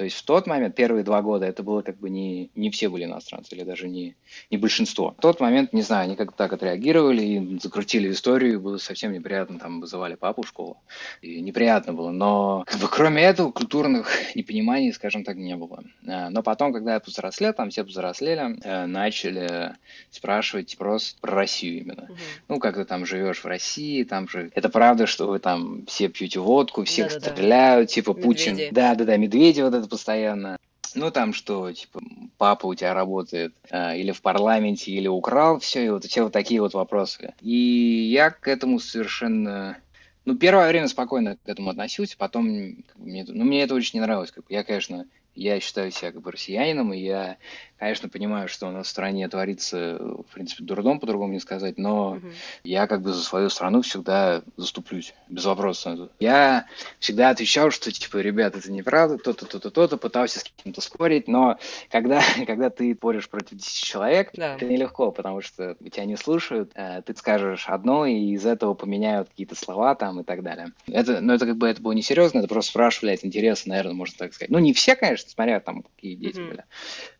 [0.00, 2.88] То есть в тот момент, первые два года, это было как бы не, не все
[2.88, 4.16] были иностранцы, или даже не,
[4.50, 5.14] не большинство.
[5.18, 9.58] В тот момент, не знаю, они как-то так отреагировали и закрутили историю, было совсем неприятно,
[9.58, 10.78] там вызывали папу в школу,
[11.20, 12.12] и неприятно было.
[12.12, 15.84] Но как бы кроме этого культурных непониманий, скажем так, не было.
[16.06, 19.74] А, но потом, когда я повзрослел, там все повзрослели, э, начали
[20.10, 22.04] спрашивать просто про Россию именно.
[22.04, 22.18] Угу.
[22.48, 24.50] Ну, как ты там живешь в России, там же...
[24.54, 27.32] Это правда, что вы там все пьете водку, всех Да-да-да.
[27.34, 28.26] стреляют, типа Медведи.
[28.26, 28.58] Путин...
[28.72, 30.56] Да-да-да, медведи вот это постоянно.
[30.94, 32.00] Ну, там что, типа,
[32.36, 36.32] папа у тебя работает э, или в парламенте, или украл все, и вот все вот
[36.32, 37.34] такие вот вопросы.
[37.40, 39.78] И я к этому совершенно...
[40.24, 42.46] Ну, первое время спокойно к этому относился, потом
[42.96, 44.32] мне, ну, мне это очень не нравилось.
[44.32, 44.44] Как.
[44.48, 47.36] Я, конечно, я считаю себя как бы россиянином, и я
[47.80, 52.10] Конечно, понимаю, что у нас в стране творится, в принципе, дурдом, по-другому не сказать, но
[52.10, 52.28] угу.
[52.62, 56.10] я как бы за свою страну всегда заступлюсь, без вопросов.
[56.18, 56.66] Я
[56.98, 61.58] всегда отвечал, что, типа, ребят, это неправда, то-то, то-то, то-то, пытался с кем-то спорить, но
[61.90, 64.56] когда, когда ты споришь против 10 человек, да.
[64.56, 69.30] это нелегко, потому что тебя не слушают, э, ты скажешь одно, и из этого поменяют
[69.30, 70.72] какие-то слова там и так далее.
[70.86, 74.16] Это, но это как бы это было несерьезно, это просто спрашивали от интереса, наверное, можно
[74.18, 74.50] так сказать.
[74.50, 76.64] Ну, не все, конечно, смотря там, какие дети mm были.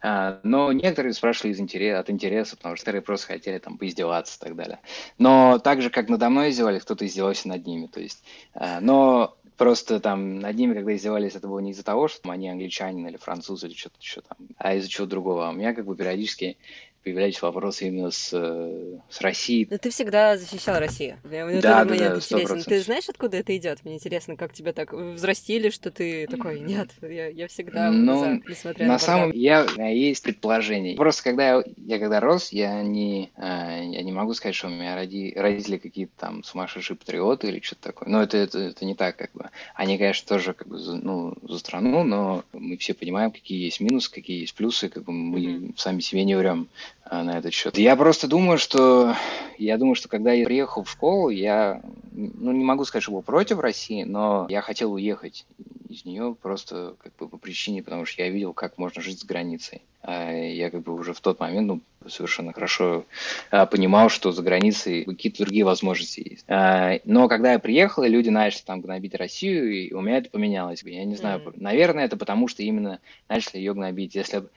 [0.03, 4.37] А, но некоторые спрашивали из интерес, от интереса, потому что некоторые просто хотели там поиздеваться
[4.37, 4.81] и так далее.
[5.17, 7.87] Но так же, как надо мной издевались, кто-то издевался над ними.
[7.87, 12.09] То есть, э, но просто там над ними, когда издевались, это было не из-за того,
[12.09, 15.47] что они англичанин или француз или что-то еще там, а из-за чего другого.
[15.47, 16.59] А у меня как бы периодически
[17.03, 19.67] появлялись вопросы именно с, э, с Россией.
[19.71, 21.19] Но ты всегда защищал Россию.
[21.25, 22.63] Мне да, да, момент да, интересен.
[22.63, 23.85] Ты знаешь, откуда это идет?
[23.85, 28.41] Мне интересно, как тебя так взрастили, что ты такой, нет, я, я всегда ну, за,
[28.49, 30.97] несмотря на На самом деле, я, у меня есть предположение.
[30.97, 34.71] Просто когда я, я когда рос, я не, э, я не могу сказать, что у
[34.71, 38.09] меня роди, родители какие-то там сумасшедшие патриоты или что-то такое.
[38.09, 39.51] Но это, это, это не так, как бы.
[39.75, 43.81] Они, конечно, тоже как бы за, ну, за страну, но мы все понимаем, какие есть
[43.81, 45.75] минусы, какие есть плюсы, как бы мы mm-hmm.
[45.77, 46.69] сами себе не врем.
[47.05, 47.79] А, на этот счет.
[47.79, 49.15] Я просто думаю, что
[49.59, 51.83] я думаю, что когда я приехал в школу, я
[52.13, 55.47] ну, не могу сказать, что был против России, но я хотел уехать
[55.89, 59.25] из нее просто как бы по причине, потому что я видел, как можно жить с
[59.25, 59.83] границей.
[60.03, 63.05] А я как бы уже в тот момент ну, совершенно хорошо
[63.51, 66.45] а, понимал, что за границей какие-то другие возможности есть.
[66.49, 70.31] А, но когда я приехал, и люди начали там гнобить Россию, и у меня это
[70.31, 70.83] поменялось.
[70.83, 71.55] Я не знаю, mm-hmm.
[71.57, 74.15] наверное, это потому, что именно начали ее гнобить.
[74.15, 74.51] Если бы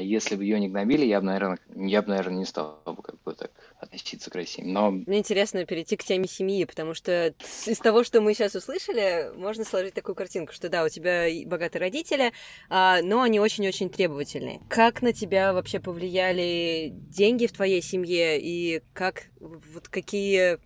[0.00, 3.16] если бы ее не гнобили, я бы, наверное, я бы, наверное, не стал бы как
[3.24, 4.62] бы так относиться к России.
[4.62, 4.90] Но...
[4.90, 7.34] Мне интересно перейти к теме семьи, потому что
[7.66, 11.80] из того, что мы сейчас услышали, можно сложить такую картинку, что да, у тебя богатые
[11.80, 12.32] родители,
[12.68, 14.60] но они очень-очень требовательные.
[14.68, 20.58] Как на тебя вообще повлияли деньги в твоей семье и как вот какие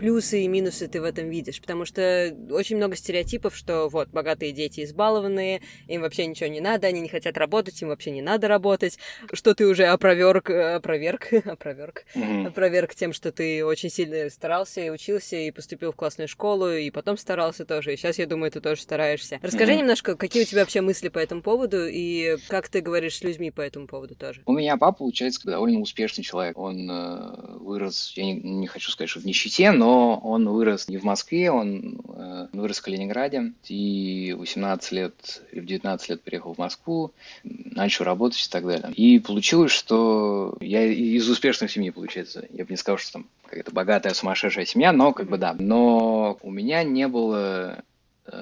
[0.00, 1.60] плюсы и минусы ты в этом видишь?
[1.60, 6.86] Потому что очень много стереотипов, что вот богатые дети избалованные, им вообще ничего не надо,
[6.86, 8.98] они не хотят работать, им вообще не надо работать,
[9.34, 12.46] что ты уже опроверг, опроверг, опроверг, mm-hmm.
[12.46, 16.90] опроверг тем, что ты очень сильно старался и учился и поступил в классную школу и
[16.90, 17.92] потом старался тоже.
[17.92, 19.38] И сейчас я думаю, ты тоже стараешься.
[19.42, 19.76] Расскажи mm-hmm.
[19.76, 23.50] немножко, какие у тебя вообще мысли по этому поводу и как ты говоришь с людьми
[23.50, 24.40] по этому поводу тоже?
[24.46, 26.56] У меня папа, получается, довольно успешный человек.
[26.56, 30.98] Он э, вырос, я не, не хочу сказать, что в нищете, но он вырос не
[30.98, 33.52] в Москве, он э, вырос в Калининграде.
[33.68, 37.12] И 18 лет в 19 лет приехал в Москву,
[37.44, 38.92] начал работать и так далее.
[38.94, 42.46] И получилось, что я из успешной семьи, получается.
[42.50, 45.54] Я бы не сказал, что там какая-то богатая, сумасшедшая семья, но как бы да.
[45.58, 47.82] Но у меня не было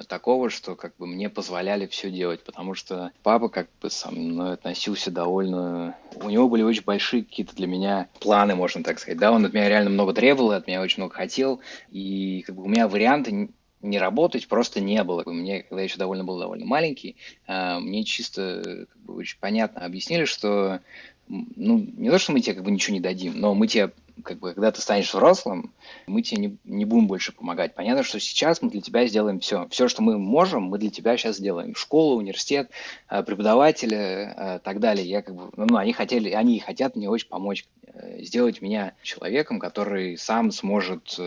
[0.07, 4.53] такого, что как бы мне позволяли все делать, потому что папа как бы со мной
[4.53, 5.95] относился довольно...
[6.15, 9.53] У него были очень большие какие-то для меня планы, можно так сказать, да, он от
[9.53, 13.49] меня реально много требовал, от меня очень много хотел, и как бы у меня варианты
[13.81, 15.23] не работать просто не было.
[15.25, 17.15] Мне, когда я еще довольно был довольно маленький,
[17.47, 20.81] э, мне чисто как бы, очень понятно объяснили, что
[21.27, 23.91] ну, не то, что мы тебе как бы ничего не дадим, но мы тебе
[24.23, 25.73] как бы, когда ты станешь взрослым,
[26.07, 27.75] мы тебе не, не будем больше помогать.
[27.75, 29.67] Понятно, что сейчас мы для тебя сделаем все.
[29.69, 31.75] Все, что мы можем, мы для тебя сейчас сделаем.
[31.75, 32.69] Школу, университет,
[33.09, 33.97] э, преподаватели,
[34.35, 35.07] э, так далее.
[35.07, 38.93] Я как бы, ну, они хотели, они и хотят мне очень помочь э, сделать меня
[39.03, 41.19] человеком, который сам сможет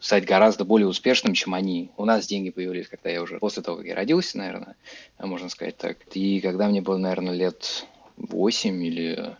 [0.00, 1.90] стать гораздо более успешным, чем они.
[1.96, 4.76] У нас деньги появились, когда я уже после того, как я родился, наверное,
[5.18, 5.98] можно сказать так.
[6.14, 9.36] И когда мне было, наверное, лет 8 или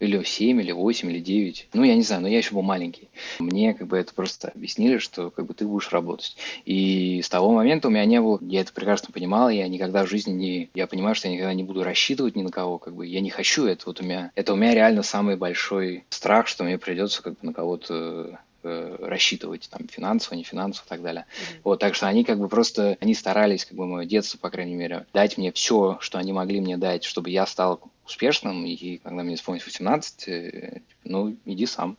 [0.00, 1.68] или 7, или 8, или 9.
[1.74, 3.08] Ну, я не знаю, но я еще был маленький.
[3.38, 6.36] Мне как бы это просто объяснили, что как бы ты будешь работать.
[6.64, 10.08] И с того момента у меня не было, я это прекрасно понимал, я никогда в
[10.08, 13.06] жизни не, я понимаю, что я никогда не буду рассчитывать ни на кого, как бы
[13.06, 13.84] я не хочу это.
[13.86, 17.38] Вот у меня, это у меня реально самый большой страх, что мне придется как бы
[17.42, 21.26] на кого-то э, рассчитывать там финансово, не финансово и так далее.
[21.28, 21.60] Mm-hmm.
[21.64, 24.74] Вот, так что они как бы просто, они старались, как бы мое детство, по крайней
[24.74, 29.22] мере, дать мне все, что они могли мне дать, чтобы я стал успешным, и когда
[29.22, 31.96] мне исполнилось 18, э, ну, иди сам.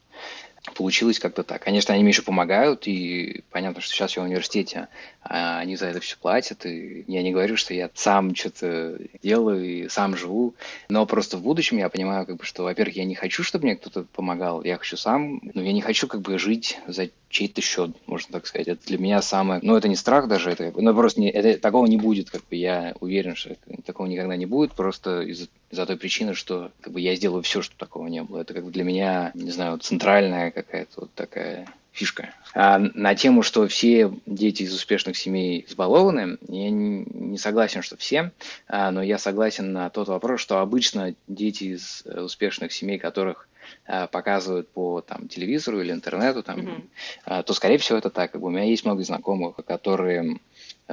[0.76, 1.62] Получилось как-то так.
[1.62, 4.88] Конечно, они мне еще помогают, и понятно, что сейчас я в университете,
[5.22, 9.66] а они за это все платят, и я не говорю, что я сам что-то делаю
[9.66, 10.56] и сам живу,
[10.90, 13.76] но просто в будущем я понимаю, как бы, что, во-первых, я не хочу, чтобы мне
[13.76, 17.92] кто-то помогал, я хочу сам, но я не хочу как бы жить за чей-то счет,
[18.08, 18.68] можно так сказать.
[18.68, 19.62] Это для меня самое...
[19.64, 22.56] Ну, это не страх даже, это, ну, просто не, это, такого не будет, как бы
[22.56, 27.00] я уверен, что такого никогда не будет, просто из-за из той причины, что как бы
[27.00, 28.40] я сделаю все, чтобы такого не было.
[28.40, 32.34] Это как бы для меня, не знаю, центральная какая-то вот такая фишка.
[32.56, 38.32] А на тему, что все дети из успешных семей избалованы, я не согласен, что все,
[38.68, 43.48] а, но я согласен на тот вопрос, что обычно дети из э, успешных семей, которых
[43.86, 47.44] показывают по там, телевизору или интернету, там, mm-hmm.
[47.44, 48.32] то, скорее всего, это так.
[48.32, 50.40] Как бы у меня есть много знакомых, которые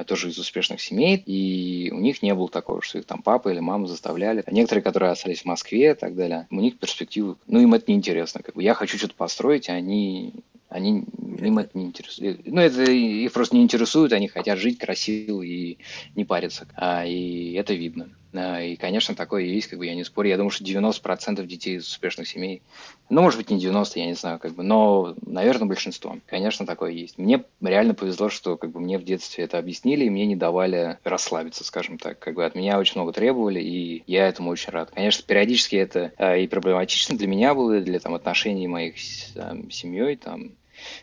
[0.05, 3.59] тоже из успешных семей, и у них не было такого, что их там папа или
[3.59, 4.43] мама заставляли.
[4.45, 7.91] А некоторые, которые остались в Москве и так далее, у них перспективы, ну, им это
[7.91, 8.41] неинтересно.
[8.43, 10.33] Как бы я хочу что-то построить, а они
[10.69, 11.05] они,
[11.39, 12.41] им это не интересует.
[12.45, 15.77] Ну, это их просто не интересует, они хотят жить красиво и
[16.15, 16.67] не париться.
[16.75, 18.09] А, и это видно.
[18.37, 20.29] А, и, конечно, такое есть, как бы я не спорю.
[20.29, 22.61] Я думаю, что 90% детей из успешных семей,
[23.09, 26.17] ну, может быть, не 90, я не знаю, как бы, но, наверное, большинство.
[26.27, 27.17] Конечно, такое есть.
[27.17, 30.99] Мне реально повезло, что как бы мне в детстве это объяснили, и мне не давали
[31.03, 32.19] расслабиться, скажем так.
[32.19, 34.91] Как бы от меня очень много требовали, и я этому очень рад.
[34.91, 39.71] Конечно, периодически это а, и проблематично для меня было, для там отношений моих с там,
[39.71, 40.51] семьей, там,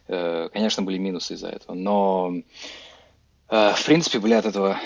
[0.09, 2.35] э, конечно, были минусы из-за этого, но
[3.49, 4.79] э, в принципе были от этого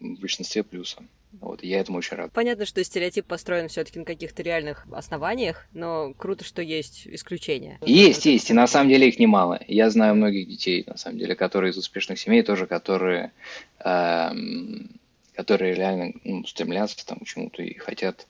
[0.00, 0.96] в большинстве плюсы.
[1.40, 2.32] Вот, я этому очень рад.
[2.32, 7.78] Понятно, что стереотип построен все-таки на каких-то реальных основаниях, но круто, что есть исключения.
[7.86, 9.60] Есть, есть, и на самом деле их немало.
[9.68, 13.32] Я знаю многих детей, на самом деле, которые из успешных семей тоже, которые,
[13.78, 14.90] эм,
[15.34, 18.26] которые реально ну, стремятся там, к чему-то и хотят,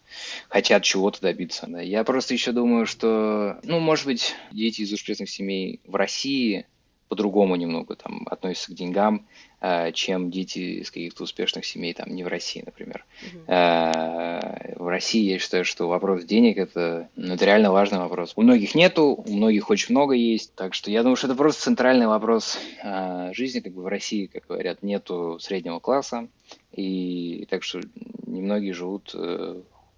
[0.51, 1.67] хотят чего-то добиться.
[1.69, 1.81] Да.
[1.81, 6.67] Я просто еще думаю, что, ну, может быть, дети из успешных семей в России
[7.11, 9.27] по-другому немного там относятся к деньгам,
[9.61, 13.05] э, чем дети из каких-то успешных семей, там, не в России, например.
[13.23, 14.79] Mm-hmm.
[14.79, 18.33] В России я считаю, что вопрос денег это, ну, это реально важный вопрос.
[18.37, 21.65] У многих нету, у многих очень много есть, так что я думаю, что это просто
[21.65, 26.29] центральный вопрос э, жизни, как бы в России, как говорят, нету среднего класса,
[26.73, 27.81] и так что
[28.25, 29.15] немногие живут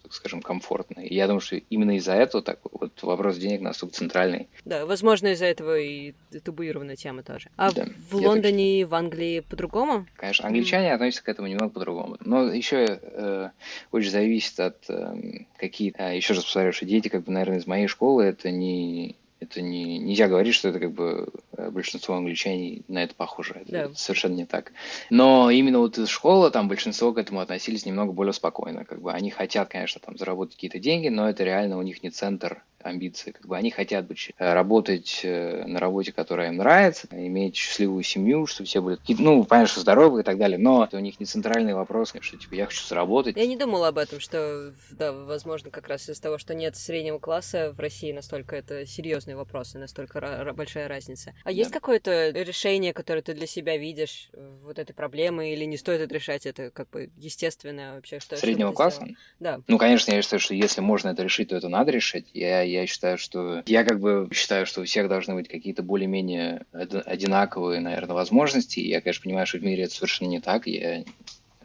[0.02, 1.00] так скажем, комфортно.
[1.00, 4.48] И я думаю, что именно из-за этого так вот вопрос денег настолько центральный.
[4.64, 7.50] Да, возможно, из-за этого и табуированная тема тоже.
[7.56, 10.06] А да, в Лондоне и в Англии по-другому?
[10.16, 10.94] Конечно, англичане mm-hmm.
[10.94, 12.16] относятся к этому немного по-другому.
[12.20, 13.50] Но еще э,
[13.90, 15.94] очень зависит от э, какие...
[15.96, 19.60] А, еще раз повторю, что дети, как бы, наверное, из моей школы, это не это
[19.60, 23.54] не, нельзя говорить, что это как бы э, большинство англичан на это похоже.
[23.62, 23.94] Это Да.
[23.94, 24.72] совершенно не так.
[25.10, 28.84] Но именно вот из школы там большинство к этому относились немного более спокойно.
[28.84, 32.10] Как бы они хотят, конечно, там заработать какие-то деньги, но это реально у них не
[32.10, 33.30] центр амбиции.
[33.32, 38.02] Как бы они хотят быть, э, работать э, на работе, которая им нравится, иметь счастливую
[38.02, 41.20] семью, чтобы все были, ну, понятно, что здоровые и так далее, но это у них
[41.20, 43.36] не центральный вопрос, что типа я хочу заработать.
[43.36, 47.18] Я не думала об этом, что, да, возможно, как раз из-за того, что нет среднего
[47.18, 51.34] класса в России настолько это серьезный вопрос и настолько большая разница.
[51.44, 51.78] А есть Да.
[51.78, 54.30] какое-то решение, которое ты для себя видишь
[54.64, 58.46] вот этой проблемы, или не стоит это решать, это как бы естественно вообще, что что
[58.46, 59.06] Среднего ты класса?
[59.40, 59.60] Да.
[59.68, 62.26] Ну, конечно, я считаю, что если можно это решить, то это надо решить.
[62.32, 63.62] Я, я считаю, что...
[63.66, 68.80] Я как бы считаю, что у всех должны быть какие-то более-менее од- одинаковые, наверное, возможности.
[68.80, 70.66] Я, конечно, понимаю, что в мире это совершенно не так.
[70.66, 71.04] Я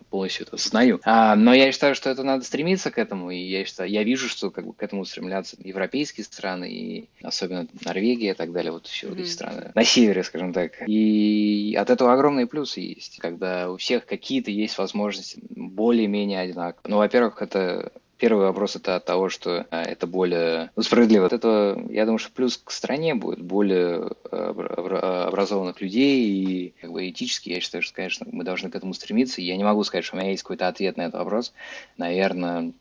[0.09, 0.99] полностью это знаю.
[1.03, 4.29] А, но я считаю, что это надо стремиться к этому, и я считаю, я вижу,
[4.29, 8.87] что как бы к этому стремлятся европейские страны, и особенно Норвегия и так далее, вот
[8.87, 10.87] все вот эти страны на севере, скажем так.
[10.87, 16.89] И от этого огромные плюсы есть, когда у всех какие-то есть возможности более-менее одинаковые.
[16.89, 21.27] Ну, во-первых, это Первый вопрос это от того, что а, это более справедливо.
[21.27, 26.73] От этого, я думаю, что плюс к стране будет более а, обра- образованных людей и
[26.81, 29.41] как бы этически, я считаю, что, конечно, мы должны к этому стремиться.
[29.41, 31.53] Я не могу сказать, что у меня есть какой-то ответ на этот вопрос.
[31.97, 32.71] Наверное,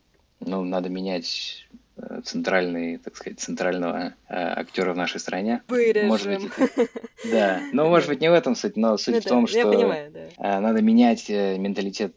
[0.40, 1.66] ну, надо менять
[1.98, 5.62] э, центральный, так сказать, центрального э, актера в нашей стране.
[5.68, 6.88] Может быть, Вырежем.
[7.30, 7.60] да.
[7.72, 9.72] Ну, может быть, не в этом суть, но суть Ну в да, том, Я что
[9.72, 10.56] понимаю, да.
[10.56, 12.14] э, надо менять э, менталитет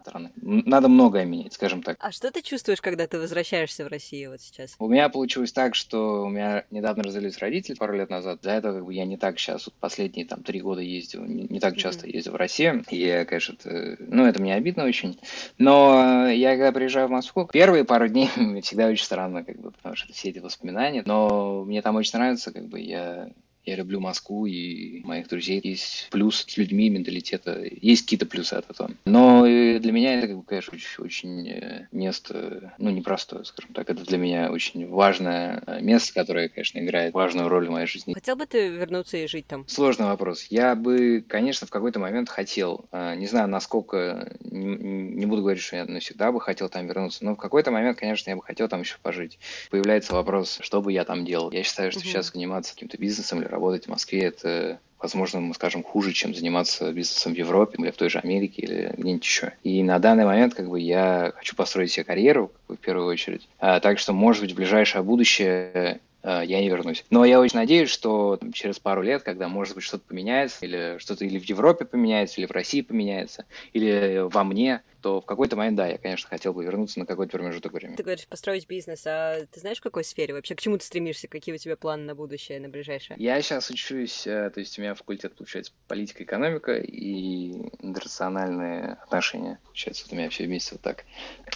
[0.00, 0.32] страны.
[0.42, 1.96] М, Надо многое менять, скажем так.
[2.00, 4.74] А что ты чувствуешь, когда ты возвращаешься в Россию вот сейчас?
[4.78, 8.40] У меня получилось так, что у меня недавно развелись родители пару лет назад.
[8.42, 11.44] До этого как бы я не так сейчас, вот последние там три года ездил, не,
[11.44, 12.14] не так часто Мгм.
[12.16, 12.84] ездил в Россию.
[12.90, 15.18] И, я, конечно, это, ну, это мне обидно очень.
[15.58, 19.70] Но я когда приезжаю в Москву, первые пару дней мне всегда очень странно, как бы,
[19.72, 21.02] потому что все эти воспоминания.
[21.06, 23.30] Но мне там очень нравится, как бы я
[23.64, 25.60] я люблю Москву и моих друзей.
[25.62, 27.62] Есть плюс с людьми, менталитета.
[27.62, 28.90] Есть какие-то плюсы от этого.
[29.04, 33.90] Но для меня это, как бы, конечно, очень, очень э, место, ну, непростое, скажем так.
[33.90, 38.14] Это для меня очень важное э, место, которое, конечно, играет важную роль в моей жизни.
[38.14, 39.66] Хотел бы ты вернуться и жить там?
[39.68, 40.46] Сложный вопрос.
[40.50, 45.76] Я бы, конечно, в какой-то момент хотел, э, не знаю, насколько, не, буду говорить, что
[45.76, 48.80] я навсегда бы хотел там вернуться, но в какой-то момент, конечно, я бы хотел там
[48.80, 49.38] еще пожить.
[49.70, 51.50] Появляется вопрос, что бы я там делал.
[51.50, 52.08] Я считаю, что Мгм.
[52.08, 57.32] сейчас заниматься каким-то бизнесом работать в Москве, это возможно, мы скажем, хуже, чем заниматься бизнесом
[57.34, 59.52] в Европе или в той же Америке или где-нибудь еще.
[59.62, 63.06] И на данный момент как бы я хочу построить себе карьеру как бы, в первую
[63.06, 63.48] очередь.
[63.58, 67.04] А, так что, может быть, в ближайшее будущее я не вернусь.
[67.10, 71.24] Но я очень надеюсь, что через пару лет, когда, может быть, что-то поменяется, или что-то
[71.24, 75.76] или в Европе поменяется, или в России поменяется, или во мне, то в какой-то момент,
[75.76, 77.96] да, я, конечно, хотел бы вернуться на какой-то промежуток времени.
[77.96, 80.54] Ты говоришь, построить бизнес, а ты знаешь, в какой сфере вообще?
[80.54, 81.28] К чему ты стремишься?
[81.28, 83.16] Какие у тебя планы на будущее, на ближайшее?
[83.18, 89.58] Я сейчас учусь, э, то есть у меня факультет, получается, политика, экономика и интернациональные отношения.
[89.64, 91.04] Получается, вот у меня все вместе вот так.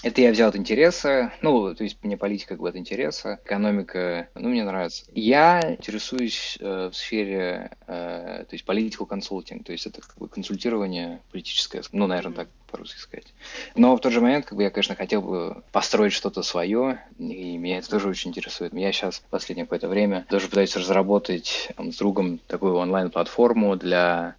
[0.03, 4.29] Это я взял от интереса, ну, то есть мне политика как бы от интереса, экономика,
[4.35, 5.05] ну, мне нравится.
[5.14, 10.29] Я интересуюсь э, в сфере, э, то есть политиcal consulting, то есть это как бы
[10.29, 13.33] консультирование политическое, ну, наверное, так по-русски сказать.
[13.77, 17.57] Но в тот же момент, как бы я, конечно, хотел бы построить что-то свое, и
[17.57, 18.75] меня это тоже очень интересует.
[18.75, 24.35] Я сейчас в последнее какое-то время тоже пытаюсь разработать там, с другом такую онлайн-платформу для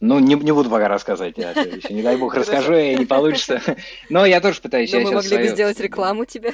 [0.00, 3.62] ну, не, не буду пока рассказывать, я еще, не дай бог расскажу, и не получится.
[4.10, 4.92] Но я тоже пытаюсь.
[4.92, 6.52] Но я мы могли бы свою- сделать рекламу тебе.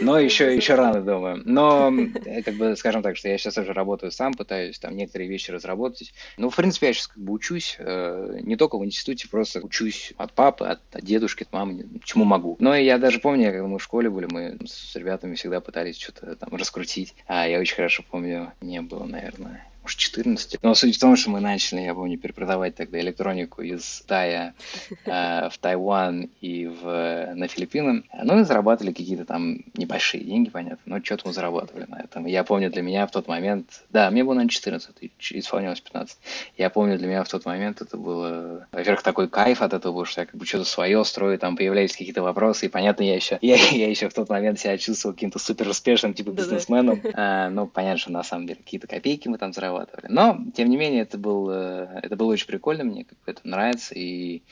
[0.00, 1.42] но еще, еще рано, думаю.
[1.44, 1.92] Но,
[2.24, 5.50] э, как бы, скажем так, что я сейчас уже работаю сам, пытаюсь там некоторые вещи
[5.50, 6.12] разработать.
[6.38, 10.12] Ну, в принципе, я сейчас как бы учусь, э, не только в институте, просто учусь
[10.16, 12.56] от папы, от, от дедушки, от мамы, чему могу.
[12.58, 16.34] Но я даже помню, когда мы в школе были, мы с ребятами всегда пытались что-то
[16.34, 17.14] там раскрутить.
[17.26, 20.58] А я очень хорошо помню, мне было, наверное, может, 14.
[20.62, 24.54] Но суть в том, что мы начали, я помню, преподавать тогда электронику из Тая
[25.04, 28.02] э, в Тайван и в, на Филиппины.
[28.20, 32.26] Ну, и зарабатывали какие-то там небольшие деньги, понятно, но что-то мы зарабатывали на этом.
[32.26, 35.80] Я помню, для меня в тот момент, да, мне было, наверное, 14, и ч- исполнилось
[35.80, 36.18] 15.
[36.58, 40.04] Я помню, для меня в тот момент это было, во-первых, такой кайф от этого был,
[40.04, 43.38] что я как бы что-то свое строю, там появлялись какие-то вопросы, и, понятно, я еще,
[43.40, 47.00] я, я еще в тот момент себя чувствовал каким-то супер успешным, типа, бизнесменом.
[47.14, 49.75] А, ну, понятно, что на самом деле какие-то копейки мы там зарабатывали.
[50.08, 53.94] Но, тем не менее, это, был, э, это было очень прикольно, мне как это нравится,
[53.94, 54.42] и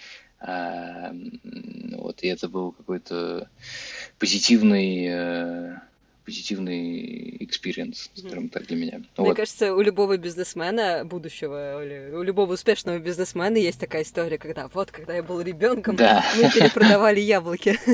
[0.40, 1.40] м,
[1.96, 3.48] вот, и это был какой-то
[4.18, 5.76] позитивный, э,
[6.24, 8.98] позитивный experience, скажем так, для меня.
[8.98, 9.36] Мне вот.
[9.36, 14.90] кажется, у любого бизнесмена будущего, или у любого успешного бизнесмена есть такая история, когда вот,
[14.90, 16.24] когда я был ребенком, да.
[16.36, 17.78] мы перепродавали яблоки.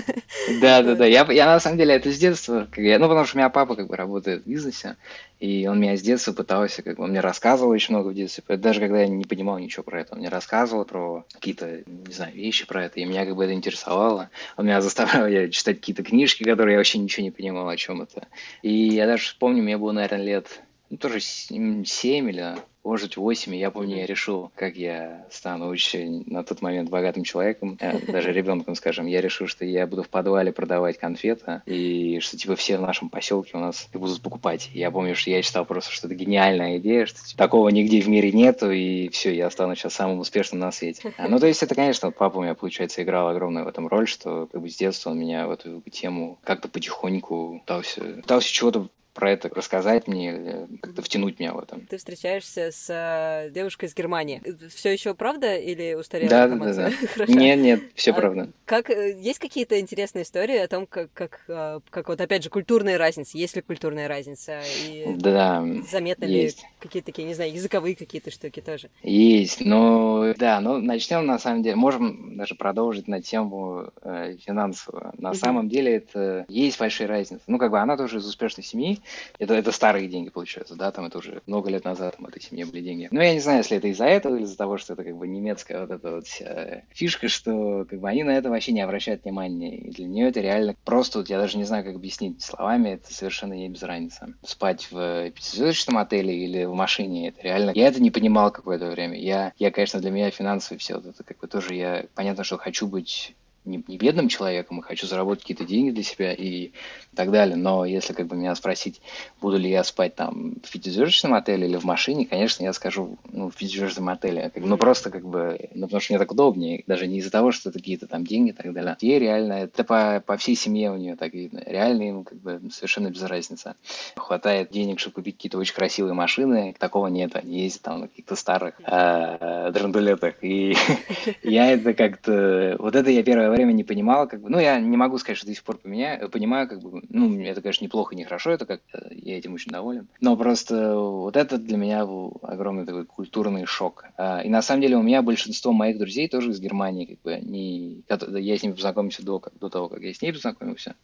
[0.61, 1.07] Да, да, да.
[1.07, 3.89] Я, я на самом деле это с детства, ну, потому что у меня папа как
[3.89, 4.97] бы работает в бизнесе,
[5.41, 8.45] и он меня с детства пытался, как бы, он мне рассказывал очень много в детстве,
[8.57, 12.35] даже когда я не понимал ничего про это, он мне рассказывал про какие-то, не знаю,
[12.35, 14.31] вещи про это, и меня как бы это интересовало.
[14.57, 18.03] Он меня заставлял я читать какие-то книжки, которые я вообще ничего не понимал, о чем
[18.03, 18.29] это.
[18.63, 21.85] И я даже помню, мне было, наверное, лет ну, тоже 7
[22.29, 27.25] или может, 8, я помню, я решил, как я стану очень на тот момент богатым
[27.25, 29.07] человеком, э, даже ребенком, скажем.
[29.07, 33.11] Я решил, что я буду в подвале продавать конфеты, и что, типа, все в нашем
[33.11, 34.71] поселке у нас будут покупать.
[34.73, 38.09] Я помню, что я считал просто, что это гениальная идея, что типа, такого нигде в
[38.09, 41.13] мире нету, и все, я стану сейчас самым успешным на свете.
[41.19, 44.09] А, ну, то есть это, конечно, папа у меня, получается, играл огромную в этом роль,
[44.09, 48.89] что как бы с детства он меня в эту тему как-то потихоньку пытался, пытался чего-то
[49.21, 51.87] про это рассказать мне, как-то втянуть меня в этом.
[51.87, 54.43] Ты встречаешься с э, девушкой из Германии.
[54.75, 56.91] Все еще правда или устарела да, информация?
[56.91, 57.33] Да, да, да.
[57.33, 58.49] Нет, нет, все а правда.
[58.65, 62.49] Как э, есть какие-то интересные истории о том, как, как, э, как вот опять же
[62.49, 66.63] культурные разницы, есть ли культурная разница и да, заметно есть.
[66.63, 68.89] ли какие-то такие, не знаю, языковые какие-то штуки тоже?
[69.03, 75.13] Есть, ну да, ну начнем на самом деле, можем даже продолжить на тему э, финансовую.
[75.19, 75.39] На угу.
[75.39, 77.43] самом деле это есть большая разница.
[77.47, 79.01] Ну как бы она тоже из успешной семьи,
[79.39, 82.67] это, это старые деньги, получается, да, там это уже много лет назад там этой семье
[82.67, 83.09] были деньги.
[83.11, 85.27] Но я не знаю, если это из-за этого или из-за того, что это как бы
[85.27, 89.25] немецкая вот эта вот вся фишка, что как бы они на это вообще не обращают
[89.25, 89.77] внимания.
[89.77, 93.13] И для нее это реально просто, вот я даже не знаю, как объяснить словами, это
[93.13, 94.35] совершенно ей без разницы.
[94.45, 97.73] Спать в пятизвездочном отеле или в машине, это реально...
[97.75, 99.19] Я это не понимал какое-то время.
[99.19, 102.05] Я, я конечно, для меня финансовые все вот это как бы тоже я...
[102.15, 103.35] Понятно, что хочу быть
[103.71, 106.73] не, не бедным человеком и хочу заработать какие-то деньги для себя и
[107.15, 107.57] так далее.
[107.57, 109.01] Но если как бы меня спросить,
[109.41, 113.51] буду ли я спать там в пятизвездочном отеле или в машине, конечно, я скажу, ну,
[113.51, 114.51] в пятизвездочном отеле.
[114.55, 117.53] Как, ну, просто как бы, ну, потому что мне так удобнее, даже не из-за того,
[117.53, 118.97] что это какие-то там деньги и так далее.
[119.01, 121.63] И реально, это по, по всей семье у нее так видно.
[121.67, 123.75] Реально им как бы совершенно без разницы.
[124.17, 127.37] Хватает денег, чтобы купить какие-то очень красивые машины, такого нет.
[127.37, 130.35] Они ездят там на каких-то старых э, драндулетах.
[130.43, 130.75] И
[131.43, 132.77] я это как-то...
[132.79, 135.47] Вот это я первое время не понимал, как бы, ну, я не могу сказать, что
[135.47, 138.81] до сих пор поменяю, понимаю, как бы, ну, это, конечно, неплохо, не хорошо, это как
[139.11, 140.09] я этим очень доволен.
[140.21, 144.05] Но просто вот это для меня был огромный такой культурный шок.
[144.17, 147.39] А, и на самом деле у меня большинство моих друзей тоже из Германии, как бы,
[147.41, 150.95] не, я с ними познакомился до, до того, как я с ней познакомился.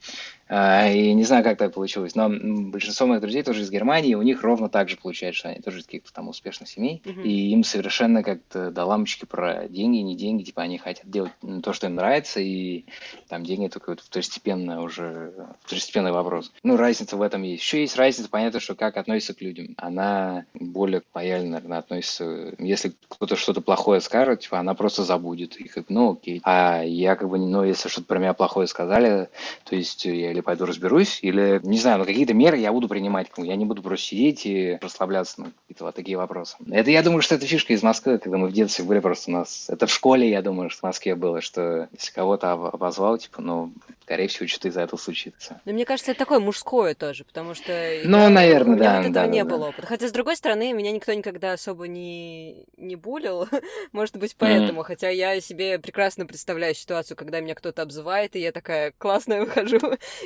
[0.49, 4.15] А, и не знаю, как так получилось, но большинство моих друзей тоже из Германии, и
[4.15, 7.23] у них ровно так же получается, что они тоже из каких-то там успешных семей, uh-huh.
[7.23, 11.33] и им совершенно как-то до лампочки про деньги, не деньги, типа они хотят делать
[11.63, 12.85] то, что им нравится, и
[13.29, 15.33] там деньги только вот второстепенно уже,
[15.63, 16.53] второстепенный вопрос.
[16.63, 17.63] Ну, разница в этом есть.
[17.63, 19.75] Еще есть разница, понятно, что как относится к людям.
[19.77, 22.55] Она более лояльно, наверное, относится.
[22.59, 25.57] Если кто-то что-то плохое скажет, типа, она просто забудет.
[25.57, 26.41] И как, ну, окей.
[26.45, 29.29] А я как бы, ну, если что-то про меня плохое сказали,
[29.65, 33.29] то есть я или пойду разберусь, или, не знаю, ну, какие-то меры я буду принимать.
[33.37, 36.57] Я не буду просто сидеть и расслабляться на какие-то вот такие вопросы.
[36.71, 39.35] Это, я думаю, что это фишка из Москвы, когда мы в детстве были просто у
[39.35, 39.69] нас...
[39.69, 43.73] Это в школе, я думаю, что в Москве было, что если кого-то обозвал, типа, ну,
[44.03, 45.61] скорее всего, что-то из-за этого случится.
[45.65, 47.73] Но мне кажется, это такое мужское тоже, потому что...
[48.05, 48.97] Ну, я, наверное, у меня да.
[48.99, 49.69] Вот этого да, не да, было да.
[49.69, 49.87] опыта.
[49.87, 53.49] Хотя, с другой стороны, меня никто никогда особо не, не булил.
[53.93, 54.81] Может быть, поэтому.
[54.81, 54.85] Mm.
[54.85, 59.81] Хотя я себе прекрасно представляю ситуацию, когда меня кто-то обзывает, и я такая классная выхожу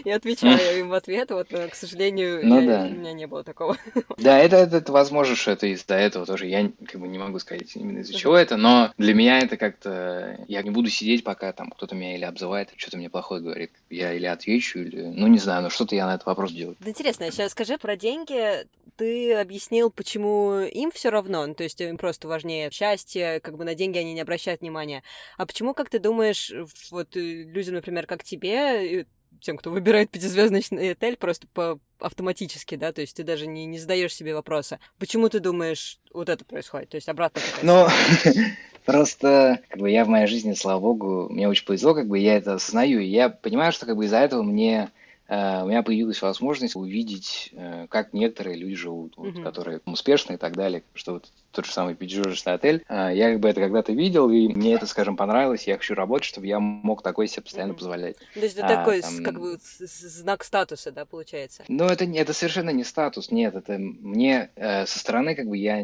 [0.04, 1.30] и отвечаю им в ответ.
[1.30, 2.84] Вот, но, к сожалению, ну, я, да.
[2.84, 3.76] у меня не было такого.
[4.18, 6.46] Да, это, это, это возможно, что это из-за этого тоже.
[6.46, 10.38] Я как бы не могу сказать именно из-за чего это, но для меня это как-то...
[10.46, 13.72] Я не буду сидеть, пока там кто-то меня или обзывает, что-то мне плохое говорит.
[13.88, 15.02] Я или отвечу, или...
[15.02, 16.76] Ну, не знаю, но что-то я на этот вопрос делаю.
[16.80, 18.66] Да интересно, сейчас скажи про деньги.
[18.96, 23.64] Ты объяснил, почему им все равно, ну, то есть им просто важнее счастье, как бы
[23.64, 25.02] на деньги они не обращают внимания.
[25.38, 26.52] А почему, как ты думаешь,
[26.90, 29.06] вот э, людям, например, как тебе,
[29.40, 33.78] тем, кто выбирает пятизвездочный отель, просто по автоматически, да, то есть ты даже не, не
[33.78, 37.40] задаешь себе вопроса, почему ты думаешь, вот это происходит, то есть обратно.
[37.62, 37.86] Ну,
[38.84, 42.36] просто, как бы я в моей жизни, слава богу, мне очень повезло, как бы я
[42.36, 44.90] это осознаю, и я понимаю, что как бы из-за этого мне
[45.30, 49.42] у меня появилась возможность увидеть, э, как некоторые люди живут, вот, mm-hmm.
[49.44, 52.84] которые успешны и так далее, что вот тот же самый пятизвездочный отель.
[52.88, 55.68] Э, я как бы это когда-то видел, и мне это, скажем, понравилось.
[55.68, 57.76] Я хочу работать, чтобы я мог такой себе постоянно mm-hmm.
[57.76, 58.16] позволять.
[58.34, 59.22] То есть это а, такой там...
[59.22, 61.62] как бы знак статуса, да, получается?
[61.68, 63.54] Ну, это, это совершенно не статус, нет.
[63.54, 65.80] Это мне со стороны как бы я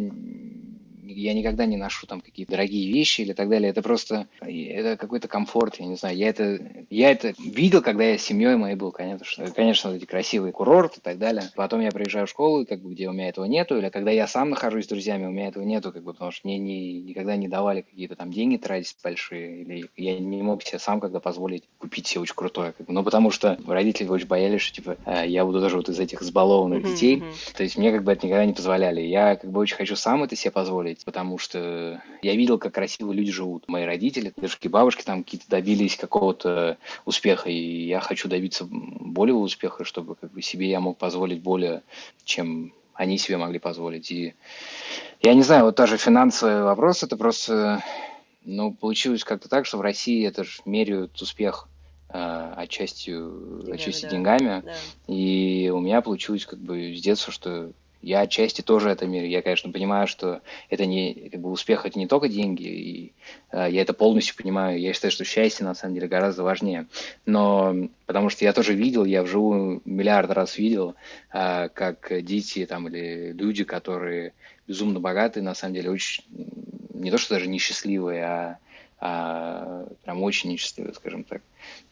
[1.06, 3.70] я никогда не ношу там какие-то дорогие вещи или так далее.
[3.70, 6.16] Это просто, это какой-то комфорт, я не знаю.
[6.16, 9.50] Я это, я это видел, когда я с семьей моей был, конечно.
[9.50, 11.44] Конечно, эти красивые курорты и так далее.
[11.54, 14.26] Потом я приезжаю в школу, как бы, где у меня этого нету, или когда я
[14.26, 17.36] сам нахожусь с друзьями, у меня этого нету, как бы, потому что мне не, никогда
[17.36, 21.64] не давали какие-то там деньги тратить большие, или я не мог себе сам когда позволить
[21.78, 22.72] купить себе очень крутое.
[22.72, 22.92] Как бы.
[22.92, 26.22] Ну, потому что родители очень боялись, что, типа, э, я буду тоже вот из этих
[26.22, 26.92] избалованных mm-hmm.
[26.92, 27.22] детей.
[27.56, 29.00] То есть мне как бы это никогда не позволяли.
[29.00, 33.12] Я как бы очень хочу сам это себе позволить, потому что я видел, как красиво
[33.12, 33.68] люди живут.
[33.68, 39.84] Мои родители, дедушки, бабушки там какие-то добились какого-то успеха, и я хочу добиться более успеха,
[39.84, 41.82] чтобы как бы себе я мог позволить более,
[42.24, 44.10] чем они себе могли позволить.
[44.10, 44.34] И
[45.20, 47.82] я не знаю, вот тоже финансовый вопрос, это просто,
[48.44, 51.68] ну, получилось как-то так, что в России это же меряют успех
[52.08, 54.10] э, отчасти, деньгами, отчасти да.
[54.10, 54.62] деньгами.
[54.64, 54.74] Да.
[55.08, 57.72] И у меня получилось как бы с детства, что
[58.02, 59.24] я отчасти тоже это мир.
[59.24, 63.12] Я, конечно, понимаю, что это не как бы успех, это не только деньги, и
[63.52, 64.80] э, я это полностью понимаю.
[64.80, 66.86] Я считаю, что счастье на самом деле гораздо важнее.
[67.24, 67.74] Но
[68.06, 70.94] потому что я тоже видел, я вживую миллиард раз видел,
[71.32, 74.32] э, как дети там или люди, которые
[74.66, 76.24] безумно богатые, на самом деле очень
[76.94, 78.58] не то что даже несчастливые, а,
[78.98, 81.42] а прям очень несчастливые, скажем так.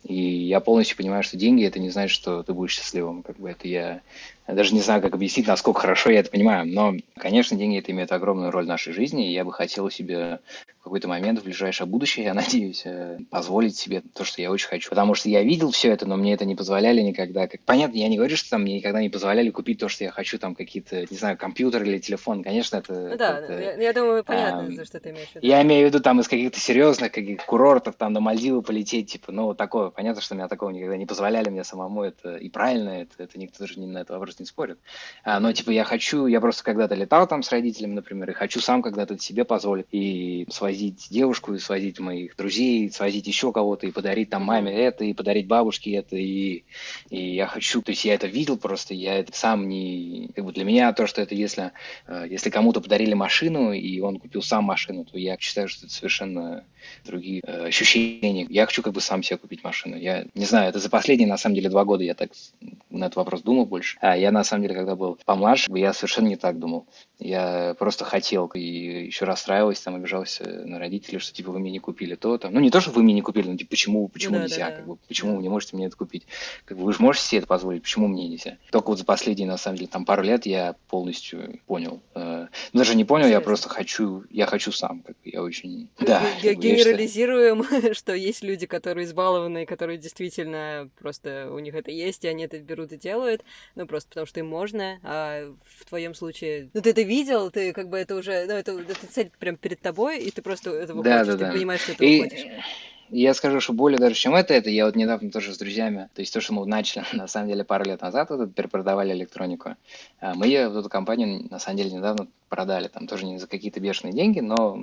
[0.04, 3.22] И я полностью понимаю, что деньги это не значит, что ты будешь счастливым.
[3.22, 4.02] Как бы это я
[4.46, 6.66] я даже не знаю, как объяснить, насколько хорошо я это понимаю.
[6.66, 10.40] Но, конечно, деньги это имеют огромную роль в нашей жизни, и я бы хотел себе
[10.80, 14.68] в какой-то момент в ближайшее будущее, я надеюсь, э, позволить себе то, что я очень
[14.68, 14.90] хочу.
[14.90, 17.46] Потому что я видел все это, но мне это не позволяли никогда.
[17.48, 17.62] Как...
[17.62, 20.38] Понятно, я не говорю, что там мне никогда не позволяли купить то, что я хочу,
[20.38, 22.42] там какие-то, не знаю, компьютер или телефон.
[22.42, 22.92] Конечно, это...
[22.92, 25.46] Ну да, это, я, я думаю, понятно, а, за что ты имеешь в виду.
[25.46, 29.32] Я имею в виду там из каких-то серьезных каких курортов, там на Мальдивы полететь, типа,
[29.32, 29.90] ну, вот такое.
[29.90, 32.02] Понятно, что меня такого никогда не позволяли мне самому.
[32.02, 34.78] Это и правильно, это, это никто даже не на этот вопрос не спорит.
[35.24, 38.60] А, но, типа, я хочу, я просто когда-то летал там с родителями, например, и хочу
[38.60, 43.86] сам когда-то себе позволить и свозить девушку, и свозить моих друзей, и свозить еще кого-то,
[43.86, 46.64] и подарить там маме это, и подарить бабушке это, и,
[47.10, 50.52] и я хочу, то есть я это видел просто, я это сам не, как бы
[50.52, 51.72] для меня то, что это если,
[52.06, 55.94] э, если кому-то подарили машину, и он купил сам машину, то я считаю, что это
[55.94, 56.64] совершенно
[57.04, 58.46] другие э, ощущения.
[58.48, 59.96] Я хочу как бы сам себе купить машину.
[59.96, 62.30] Я не знаю, это за последние, на самом деле, два года я так
[62.90, 63.98] на этот вопрос думал больше.
[64.00, 66.86] А я, на самом деле, когда был помладше, я совершенно не так думал.
[67.18, 71.78] Я просто хотел и еще расстраивался, там, обижался на родителей, что, типа, вы мне не
[71.78, 72.52] купили то, там.
[72.52, 74.76] Ну, не то, что вы мне не купили, но, типа, почему, почему да, нельзя, да,
[74.76, 75.36] как бы, почему да.
[75.36, 76.26] вы не можете мне это купить?
[76.64, 78.58] Как бы, вы же можете себе это позволить, почему мне нельзя?
[78.70, 82.02] Только вот за последние, на самом деле, там, пару лет я полностью понял.
[82.14, 85.88] Э, ну, даже не понял, я просто хочу, я хочу сам, как бы, я очень...
[86.00, 92.28] Да, генерализируем, что есть люди, которые избалованные, которые действительно просто у них это есть, и
[92.28, 93.44] они это берут и делают,
[93.76, 97.72] ну, просто потому что им можно, а в твоем случае, ну, ты это видел, ты
[97.72, 101.02] как бы это уже, ну, это, это цель прям перед тобой, и ты просто этого
[101.02, 101.52] да, хочешь, да, ты да.
[101.52, 102.22] понимаешь, что ты и...
[102.22, 102.46] хочешь.
[103.10, 106.20] Я скажу, что более даже, чем это, это я вот недавно тоже с друзьями, то
[106.20, 109.76] есть то, что мы начали, на самом деле, пару лет назад, вот, перепродавали электронику,
[110.20, 113.80] а мы вот эту компанию, на самом деле, недавно продали, там тоже не за какие-то
[113.80, 114.80] бешеные деньги, но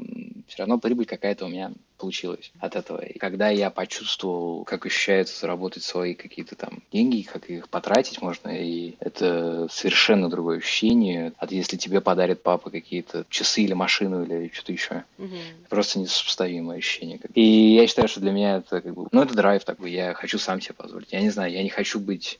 [0.47, 2.99] все равно прибыль какая-то у меня получилась от этого.
[3.01, 8.49] И когда я почувствовал, как ощущается заработать свои какие-то там деньги, как их потратить можно,
[8.49, 14.51] и это совершенно другое ощущение, от если тебе подарит папа какие-то часы или машину или
[14.53, 15.03] что-то еще.
[15.17, 15.37] Угу.
[15.69, 17.21] Просто несопоставимое ощущение.
[17.35, 20.37] И я считаю, что для меня это как бы, ну это драйв такой, я хочу
[20.39, 21.13] сам себе позволить.
[21.13, 22.37] Я не знаю, я не хочу быть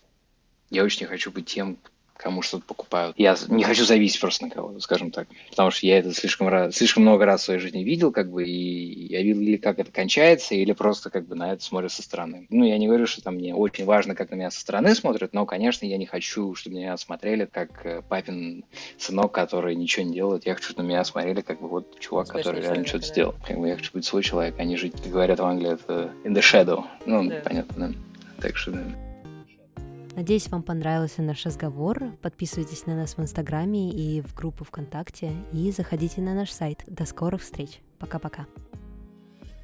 [0.72, 1.78] я очень не хочу быть тем,
[2.22, 3.18] кому что-то покупают.
[3.18, 5.28] Я не хочу зависеть просто на кого-то, скажем так.
[5.50, 8.46] Потому что я это слишком, раз, слишком много раз в своей жизни видел, как бы,
[8.46, 12.04] и я видел, или как это кончается, или просто как бы на это смотрят со
[12.04, 12.46] стороны.
[12.50, 15.34] Ну, я не говорю, что там мне очень важно, как на меня со стороны смотрят,
[15.34, 18.66] но, конечно, я не хочу, чтобы меня смотрели как э, папин
[18.98, 20.46] сынок, который ничего не делает.
[20.46, 23.14] Я хочу, чтобы на меня смотрели как бы вот чувак, Успешный который реально что-то да.
[23.14, 23.36] сделал.
[23.48, 26.14] Как бы я хочу быть свой человек, а не жить, как говорят в Англии, это
[26.24, 26.86] in the shadow.
[27.06, 27.42] Ну, да.
[27.44, 27.94] понятно, да.
[28.42, 29.11] Так что, да.
[30.16, 32.12] Надеюсь, вам понравился наш разговор.
[32.22, 35.32] Подписывайтесь на нас в Инстаграме и в группу ВКонтакте.
[35.54, 36.84] И заходите на наш сайт.
[36.88, 37.80] До скорых встреч.
[37.98, 38.46] Пока-пока.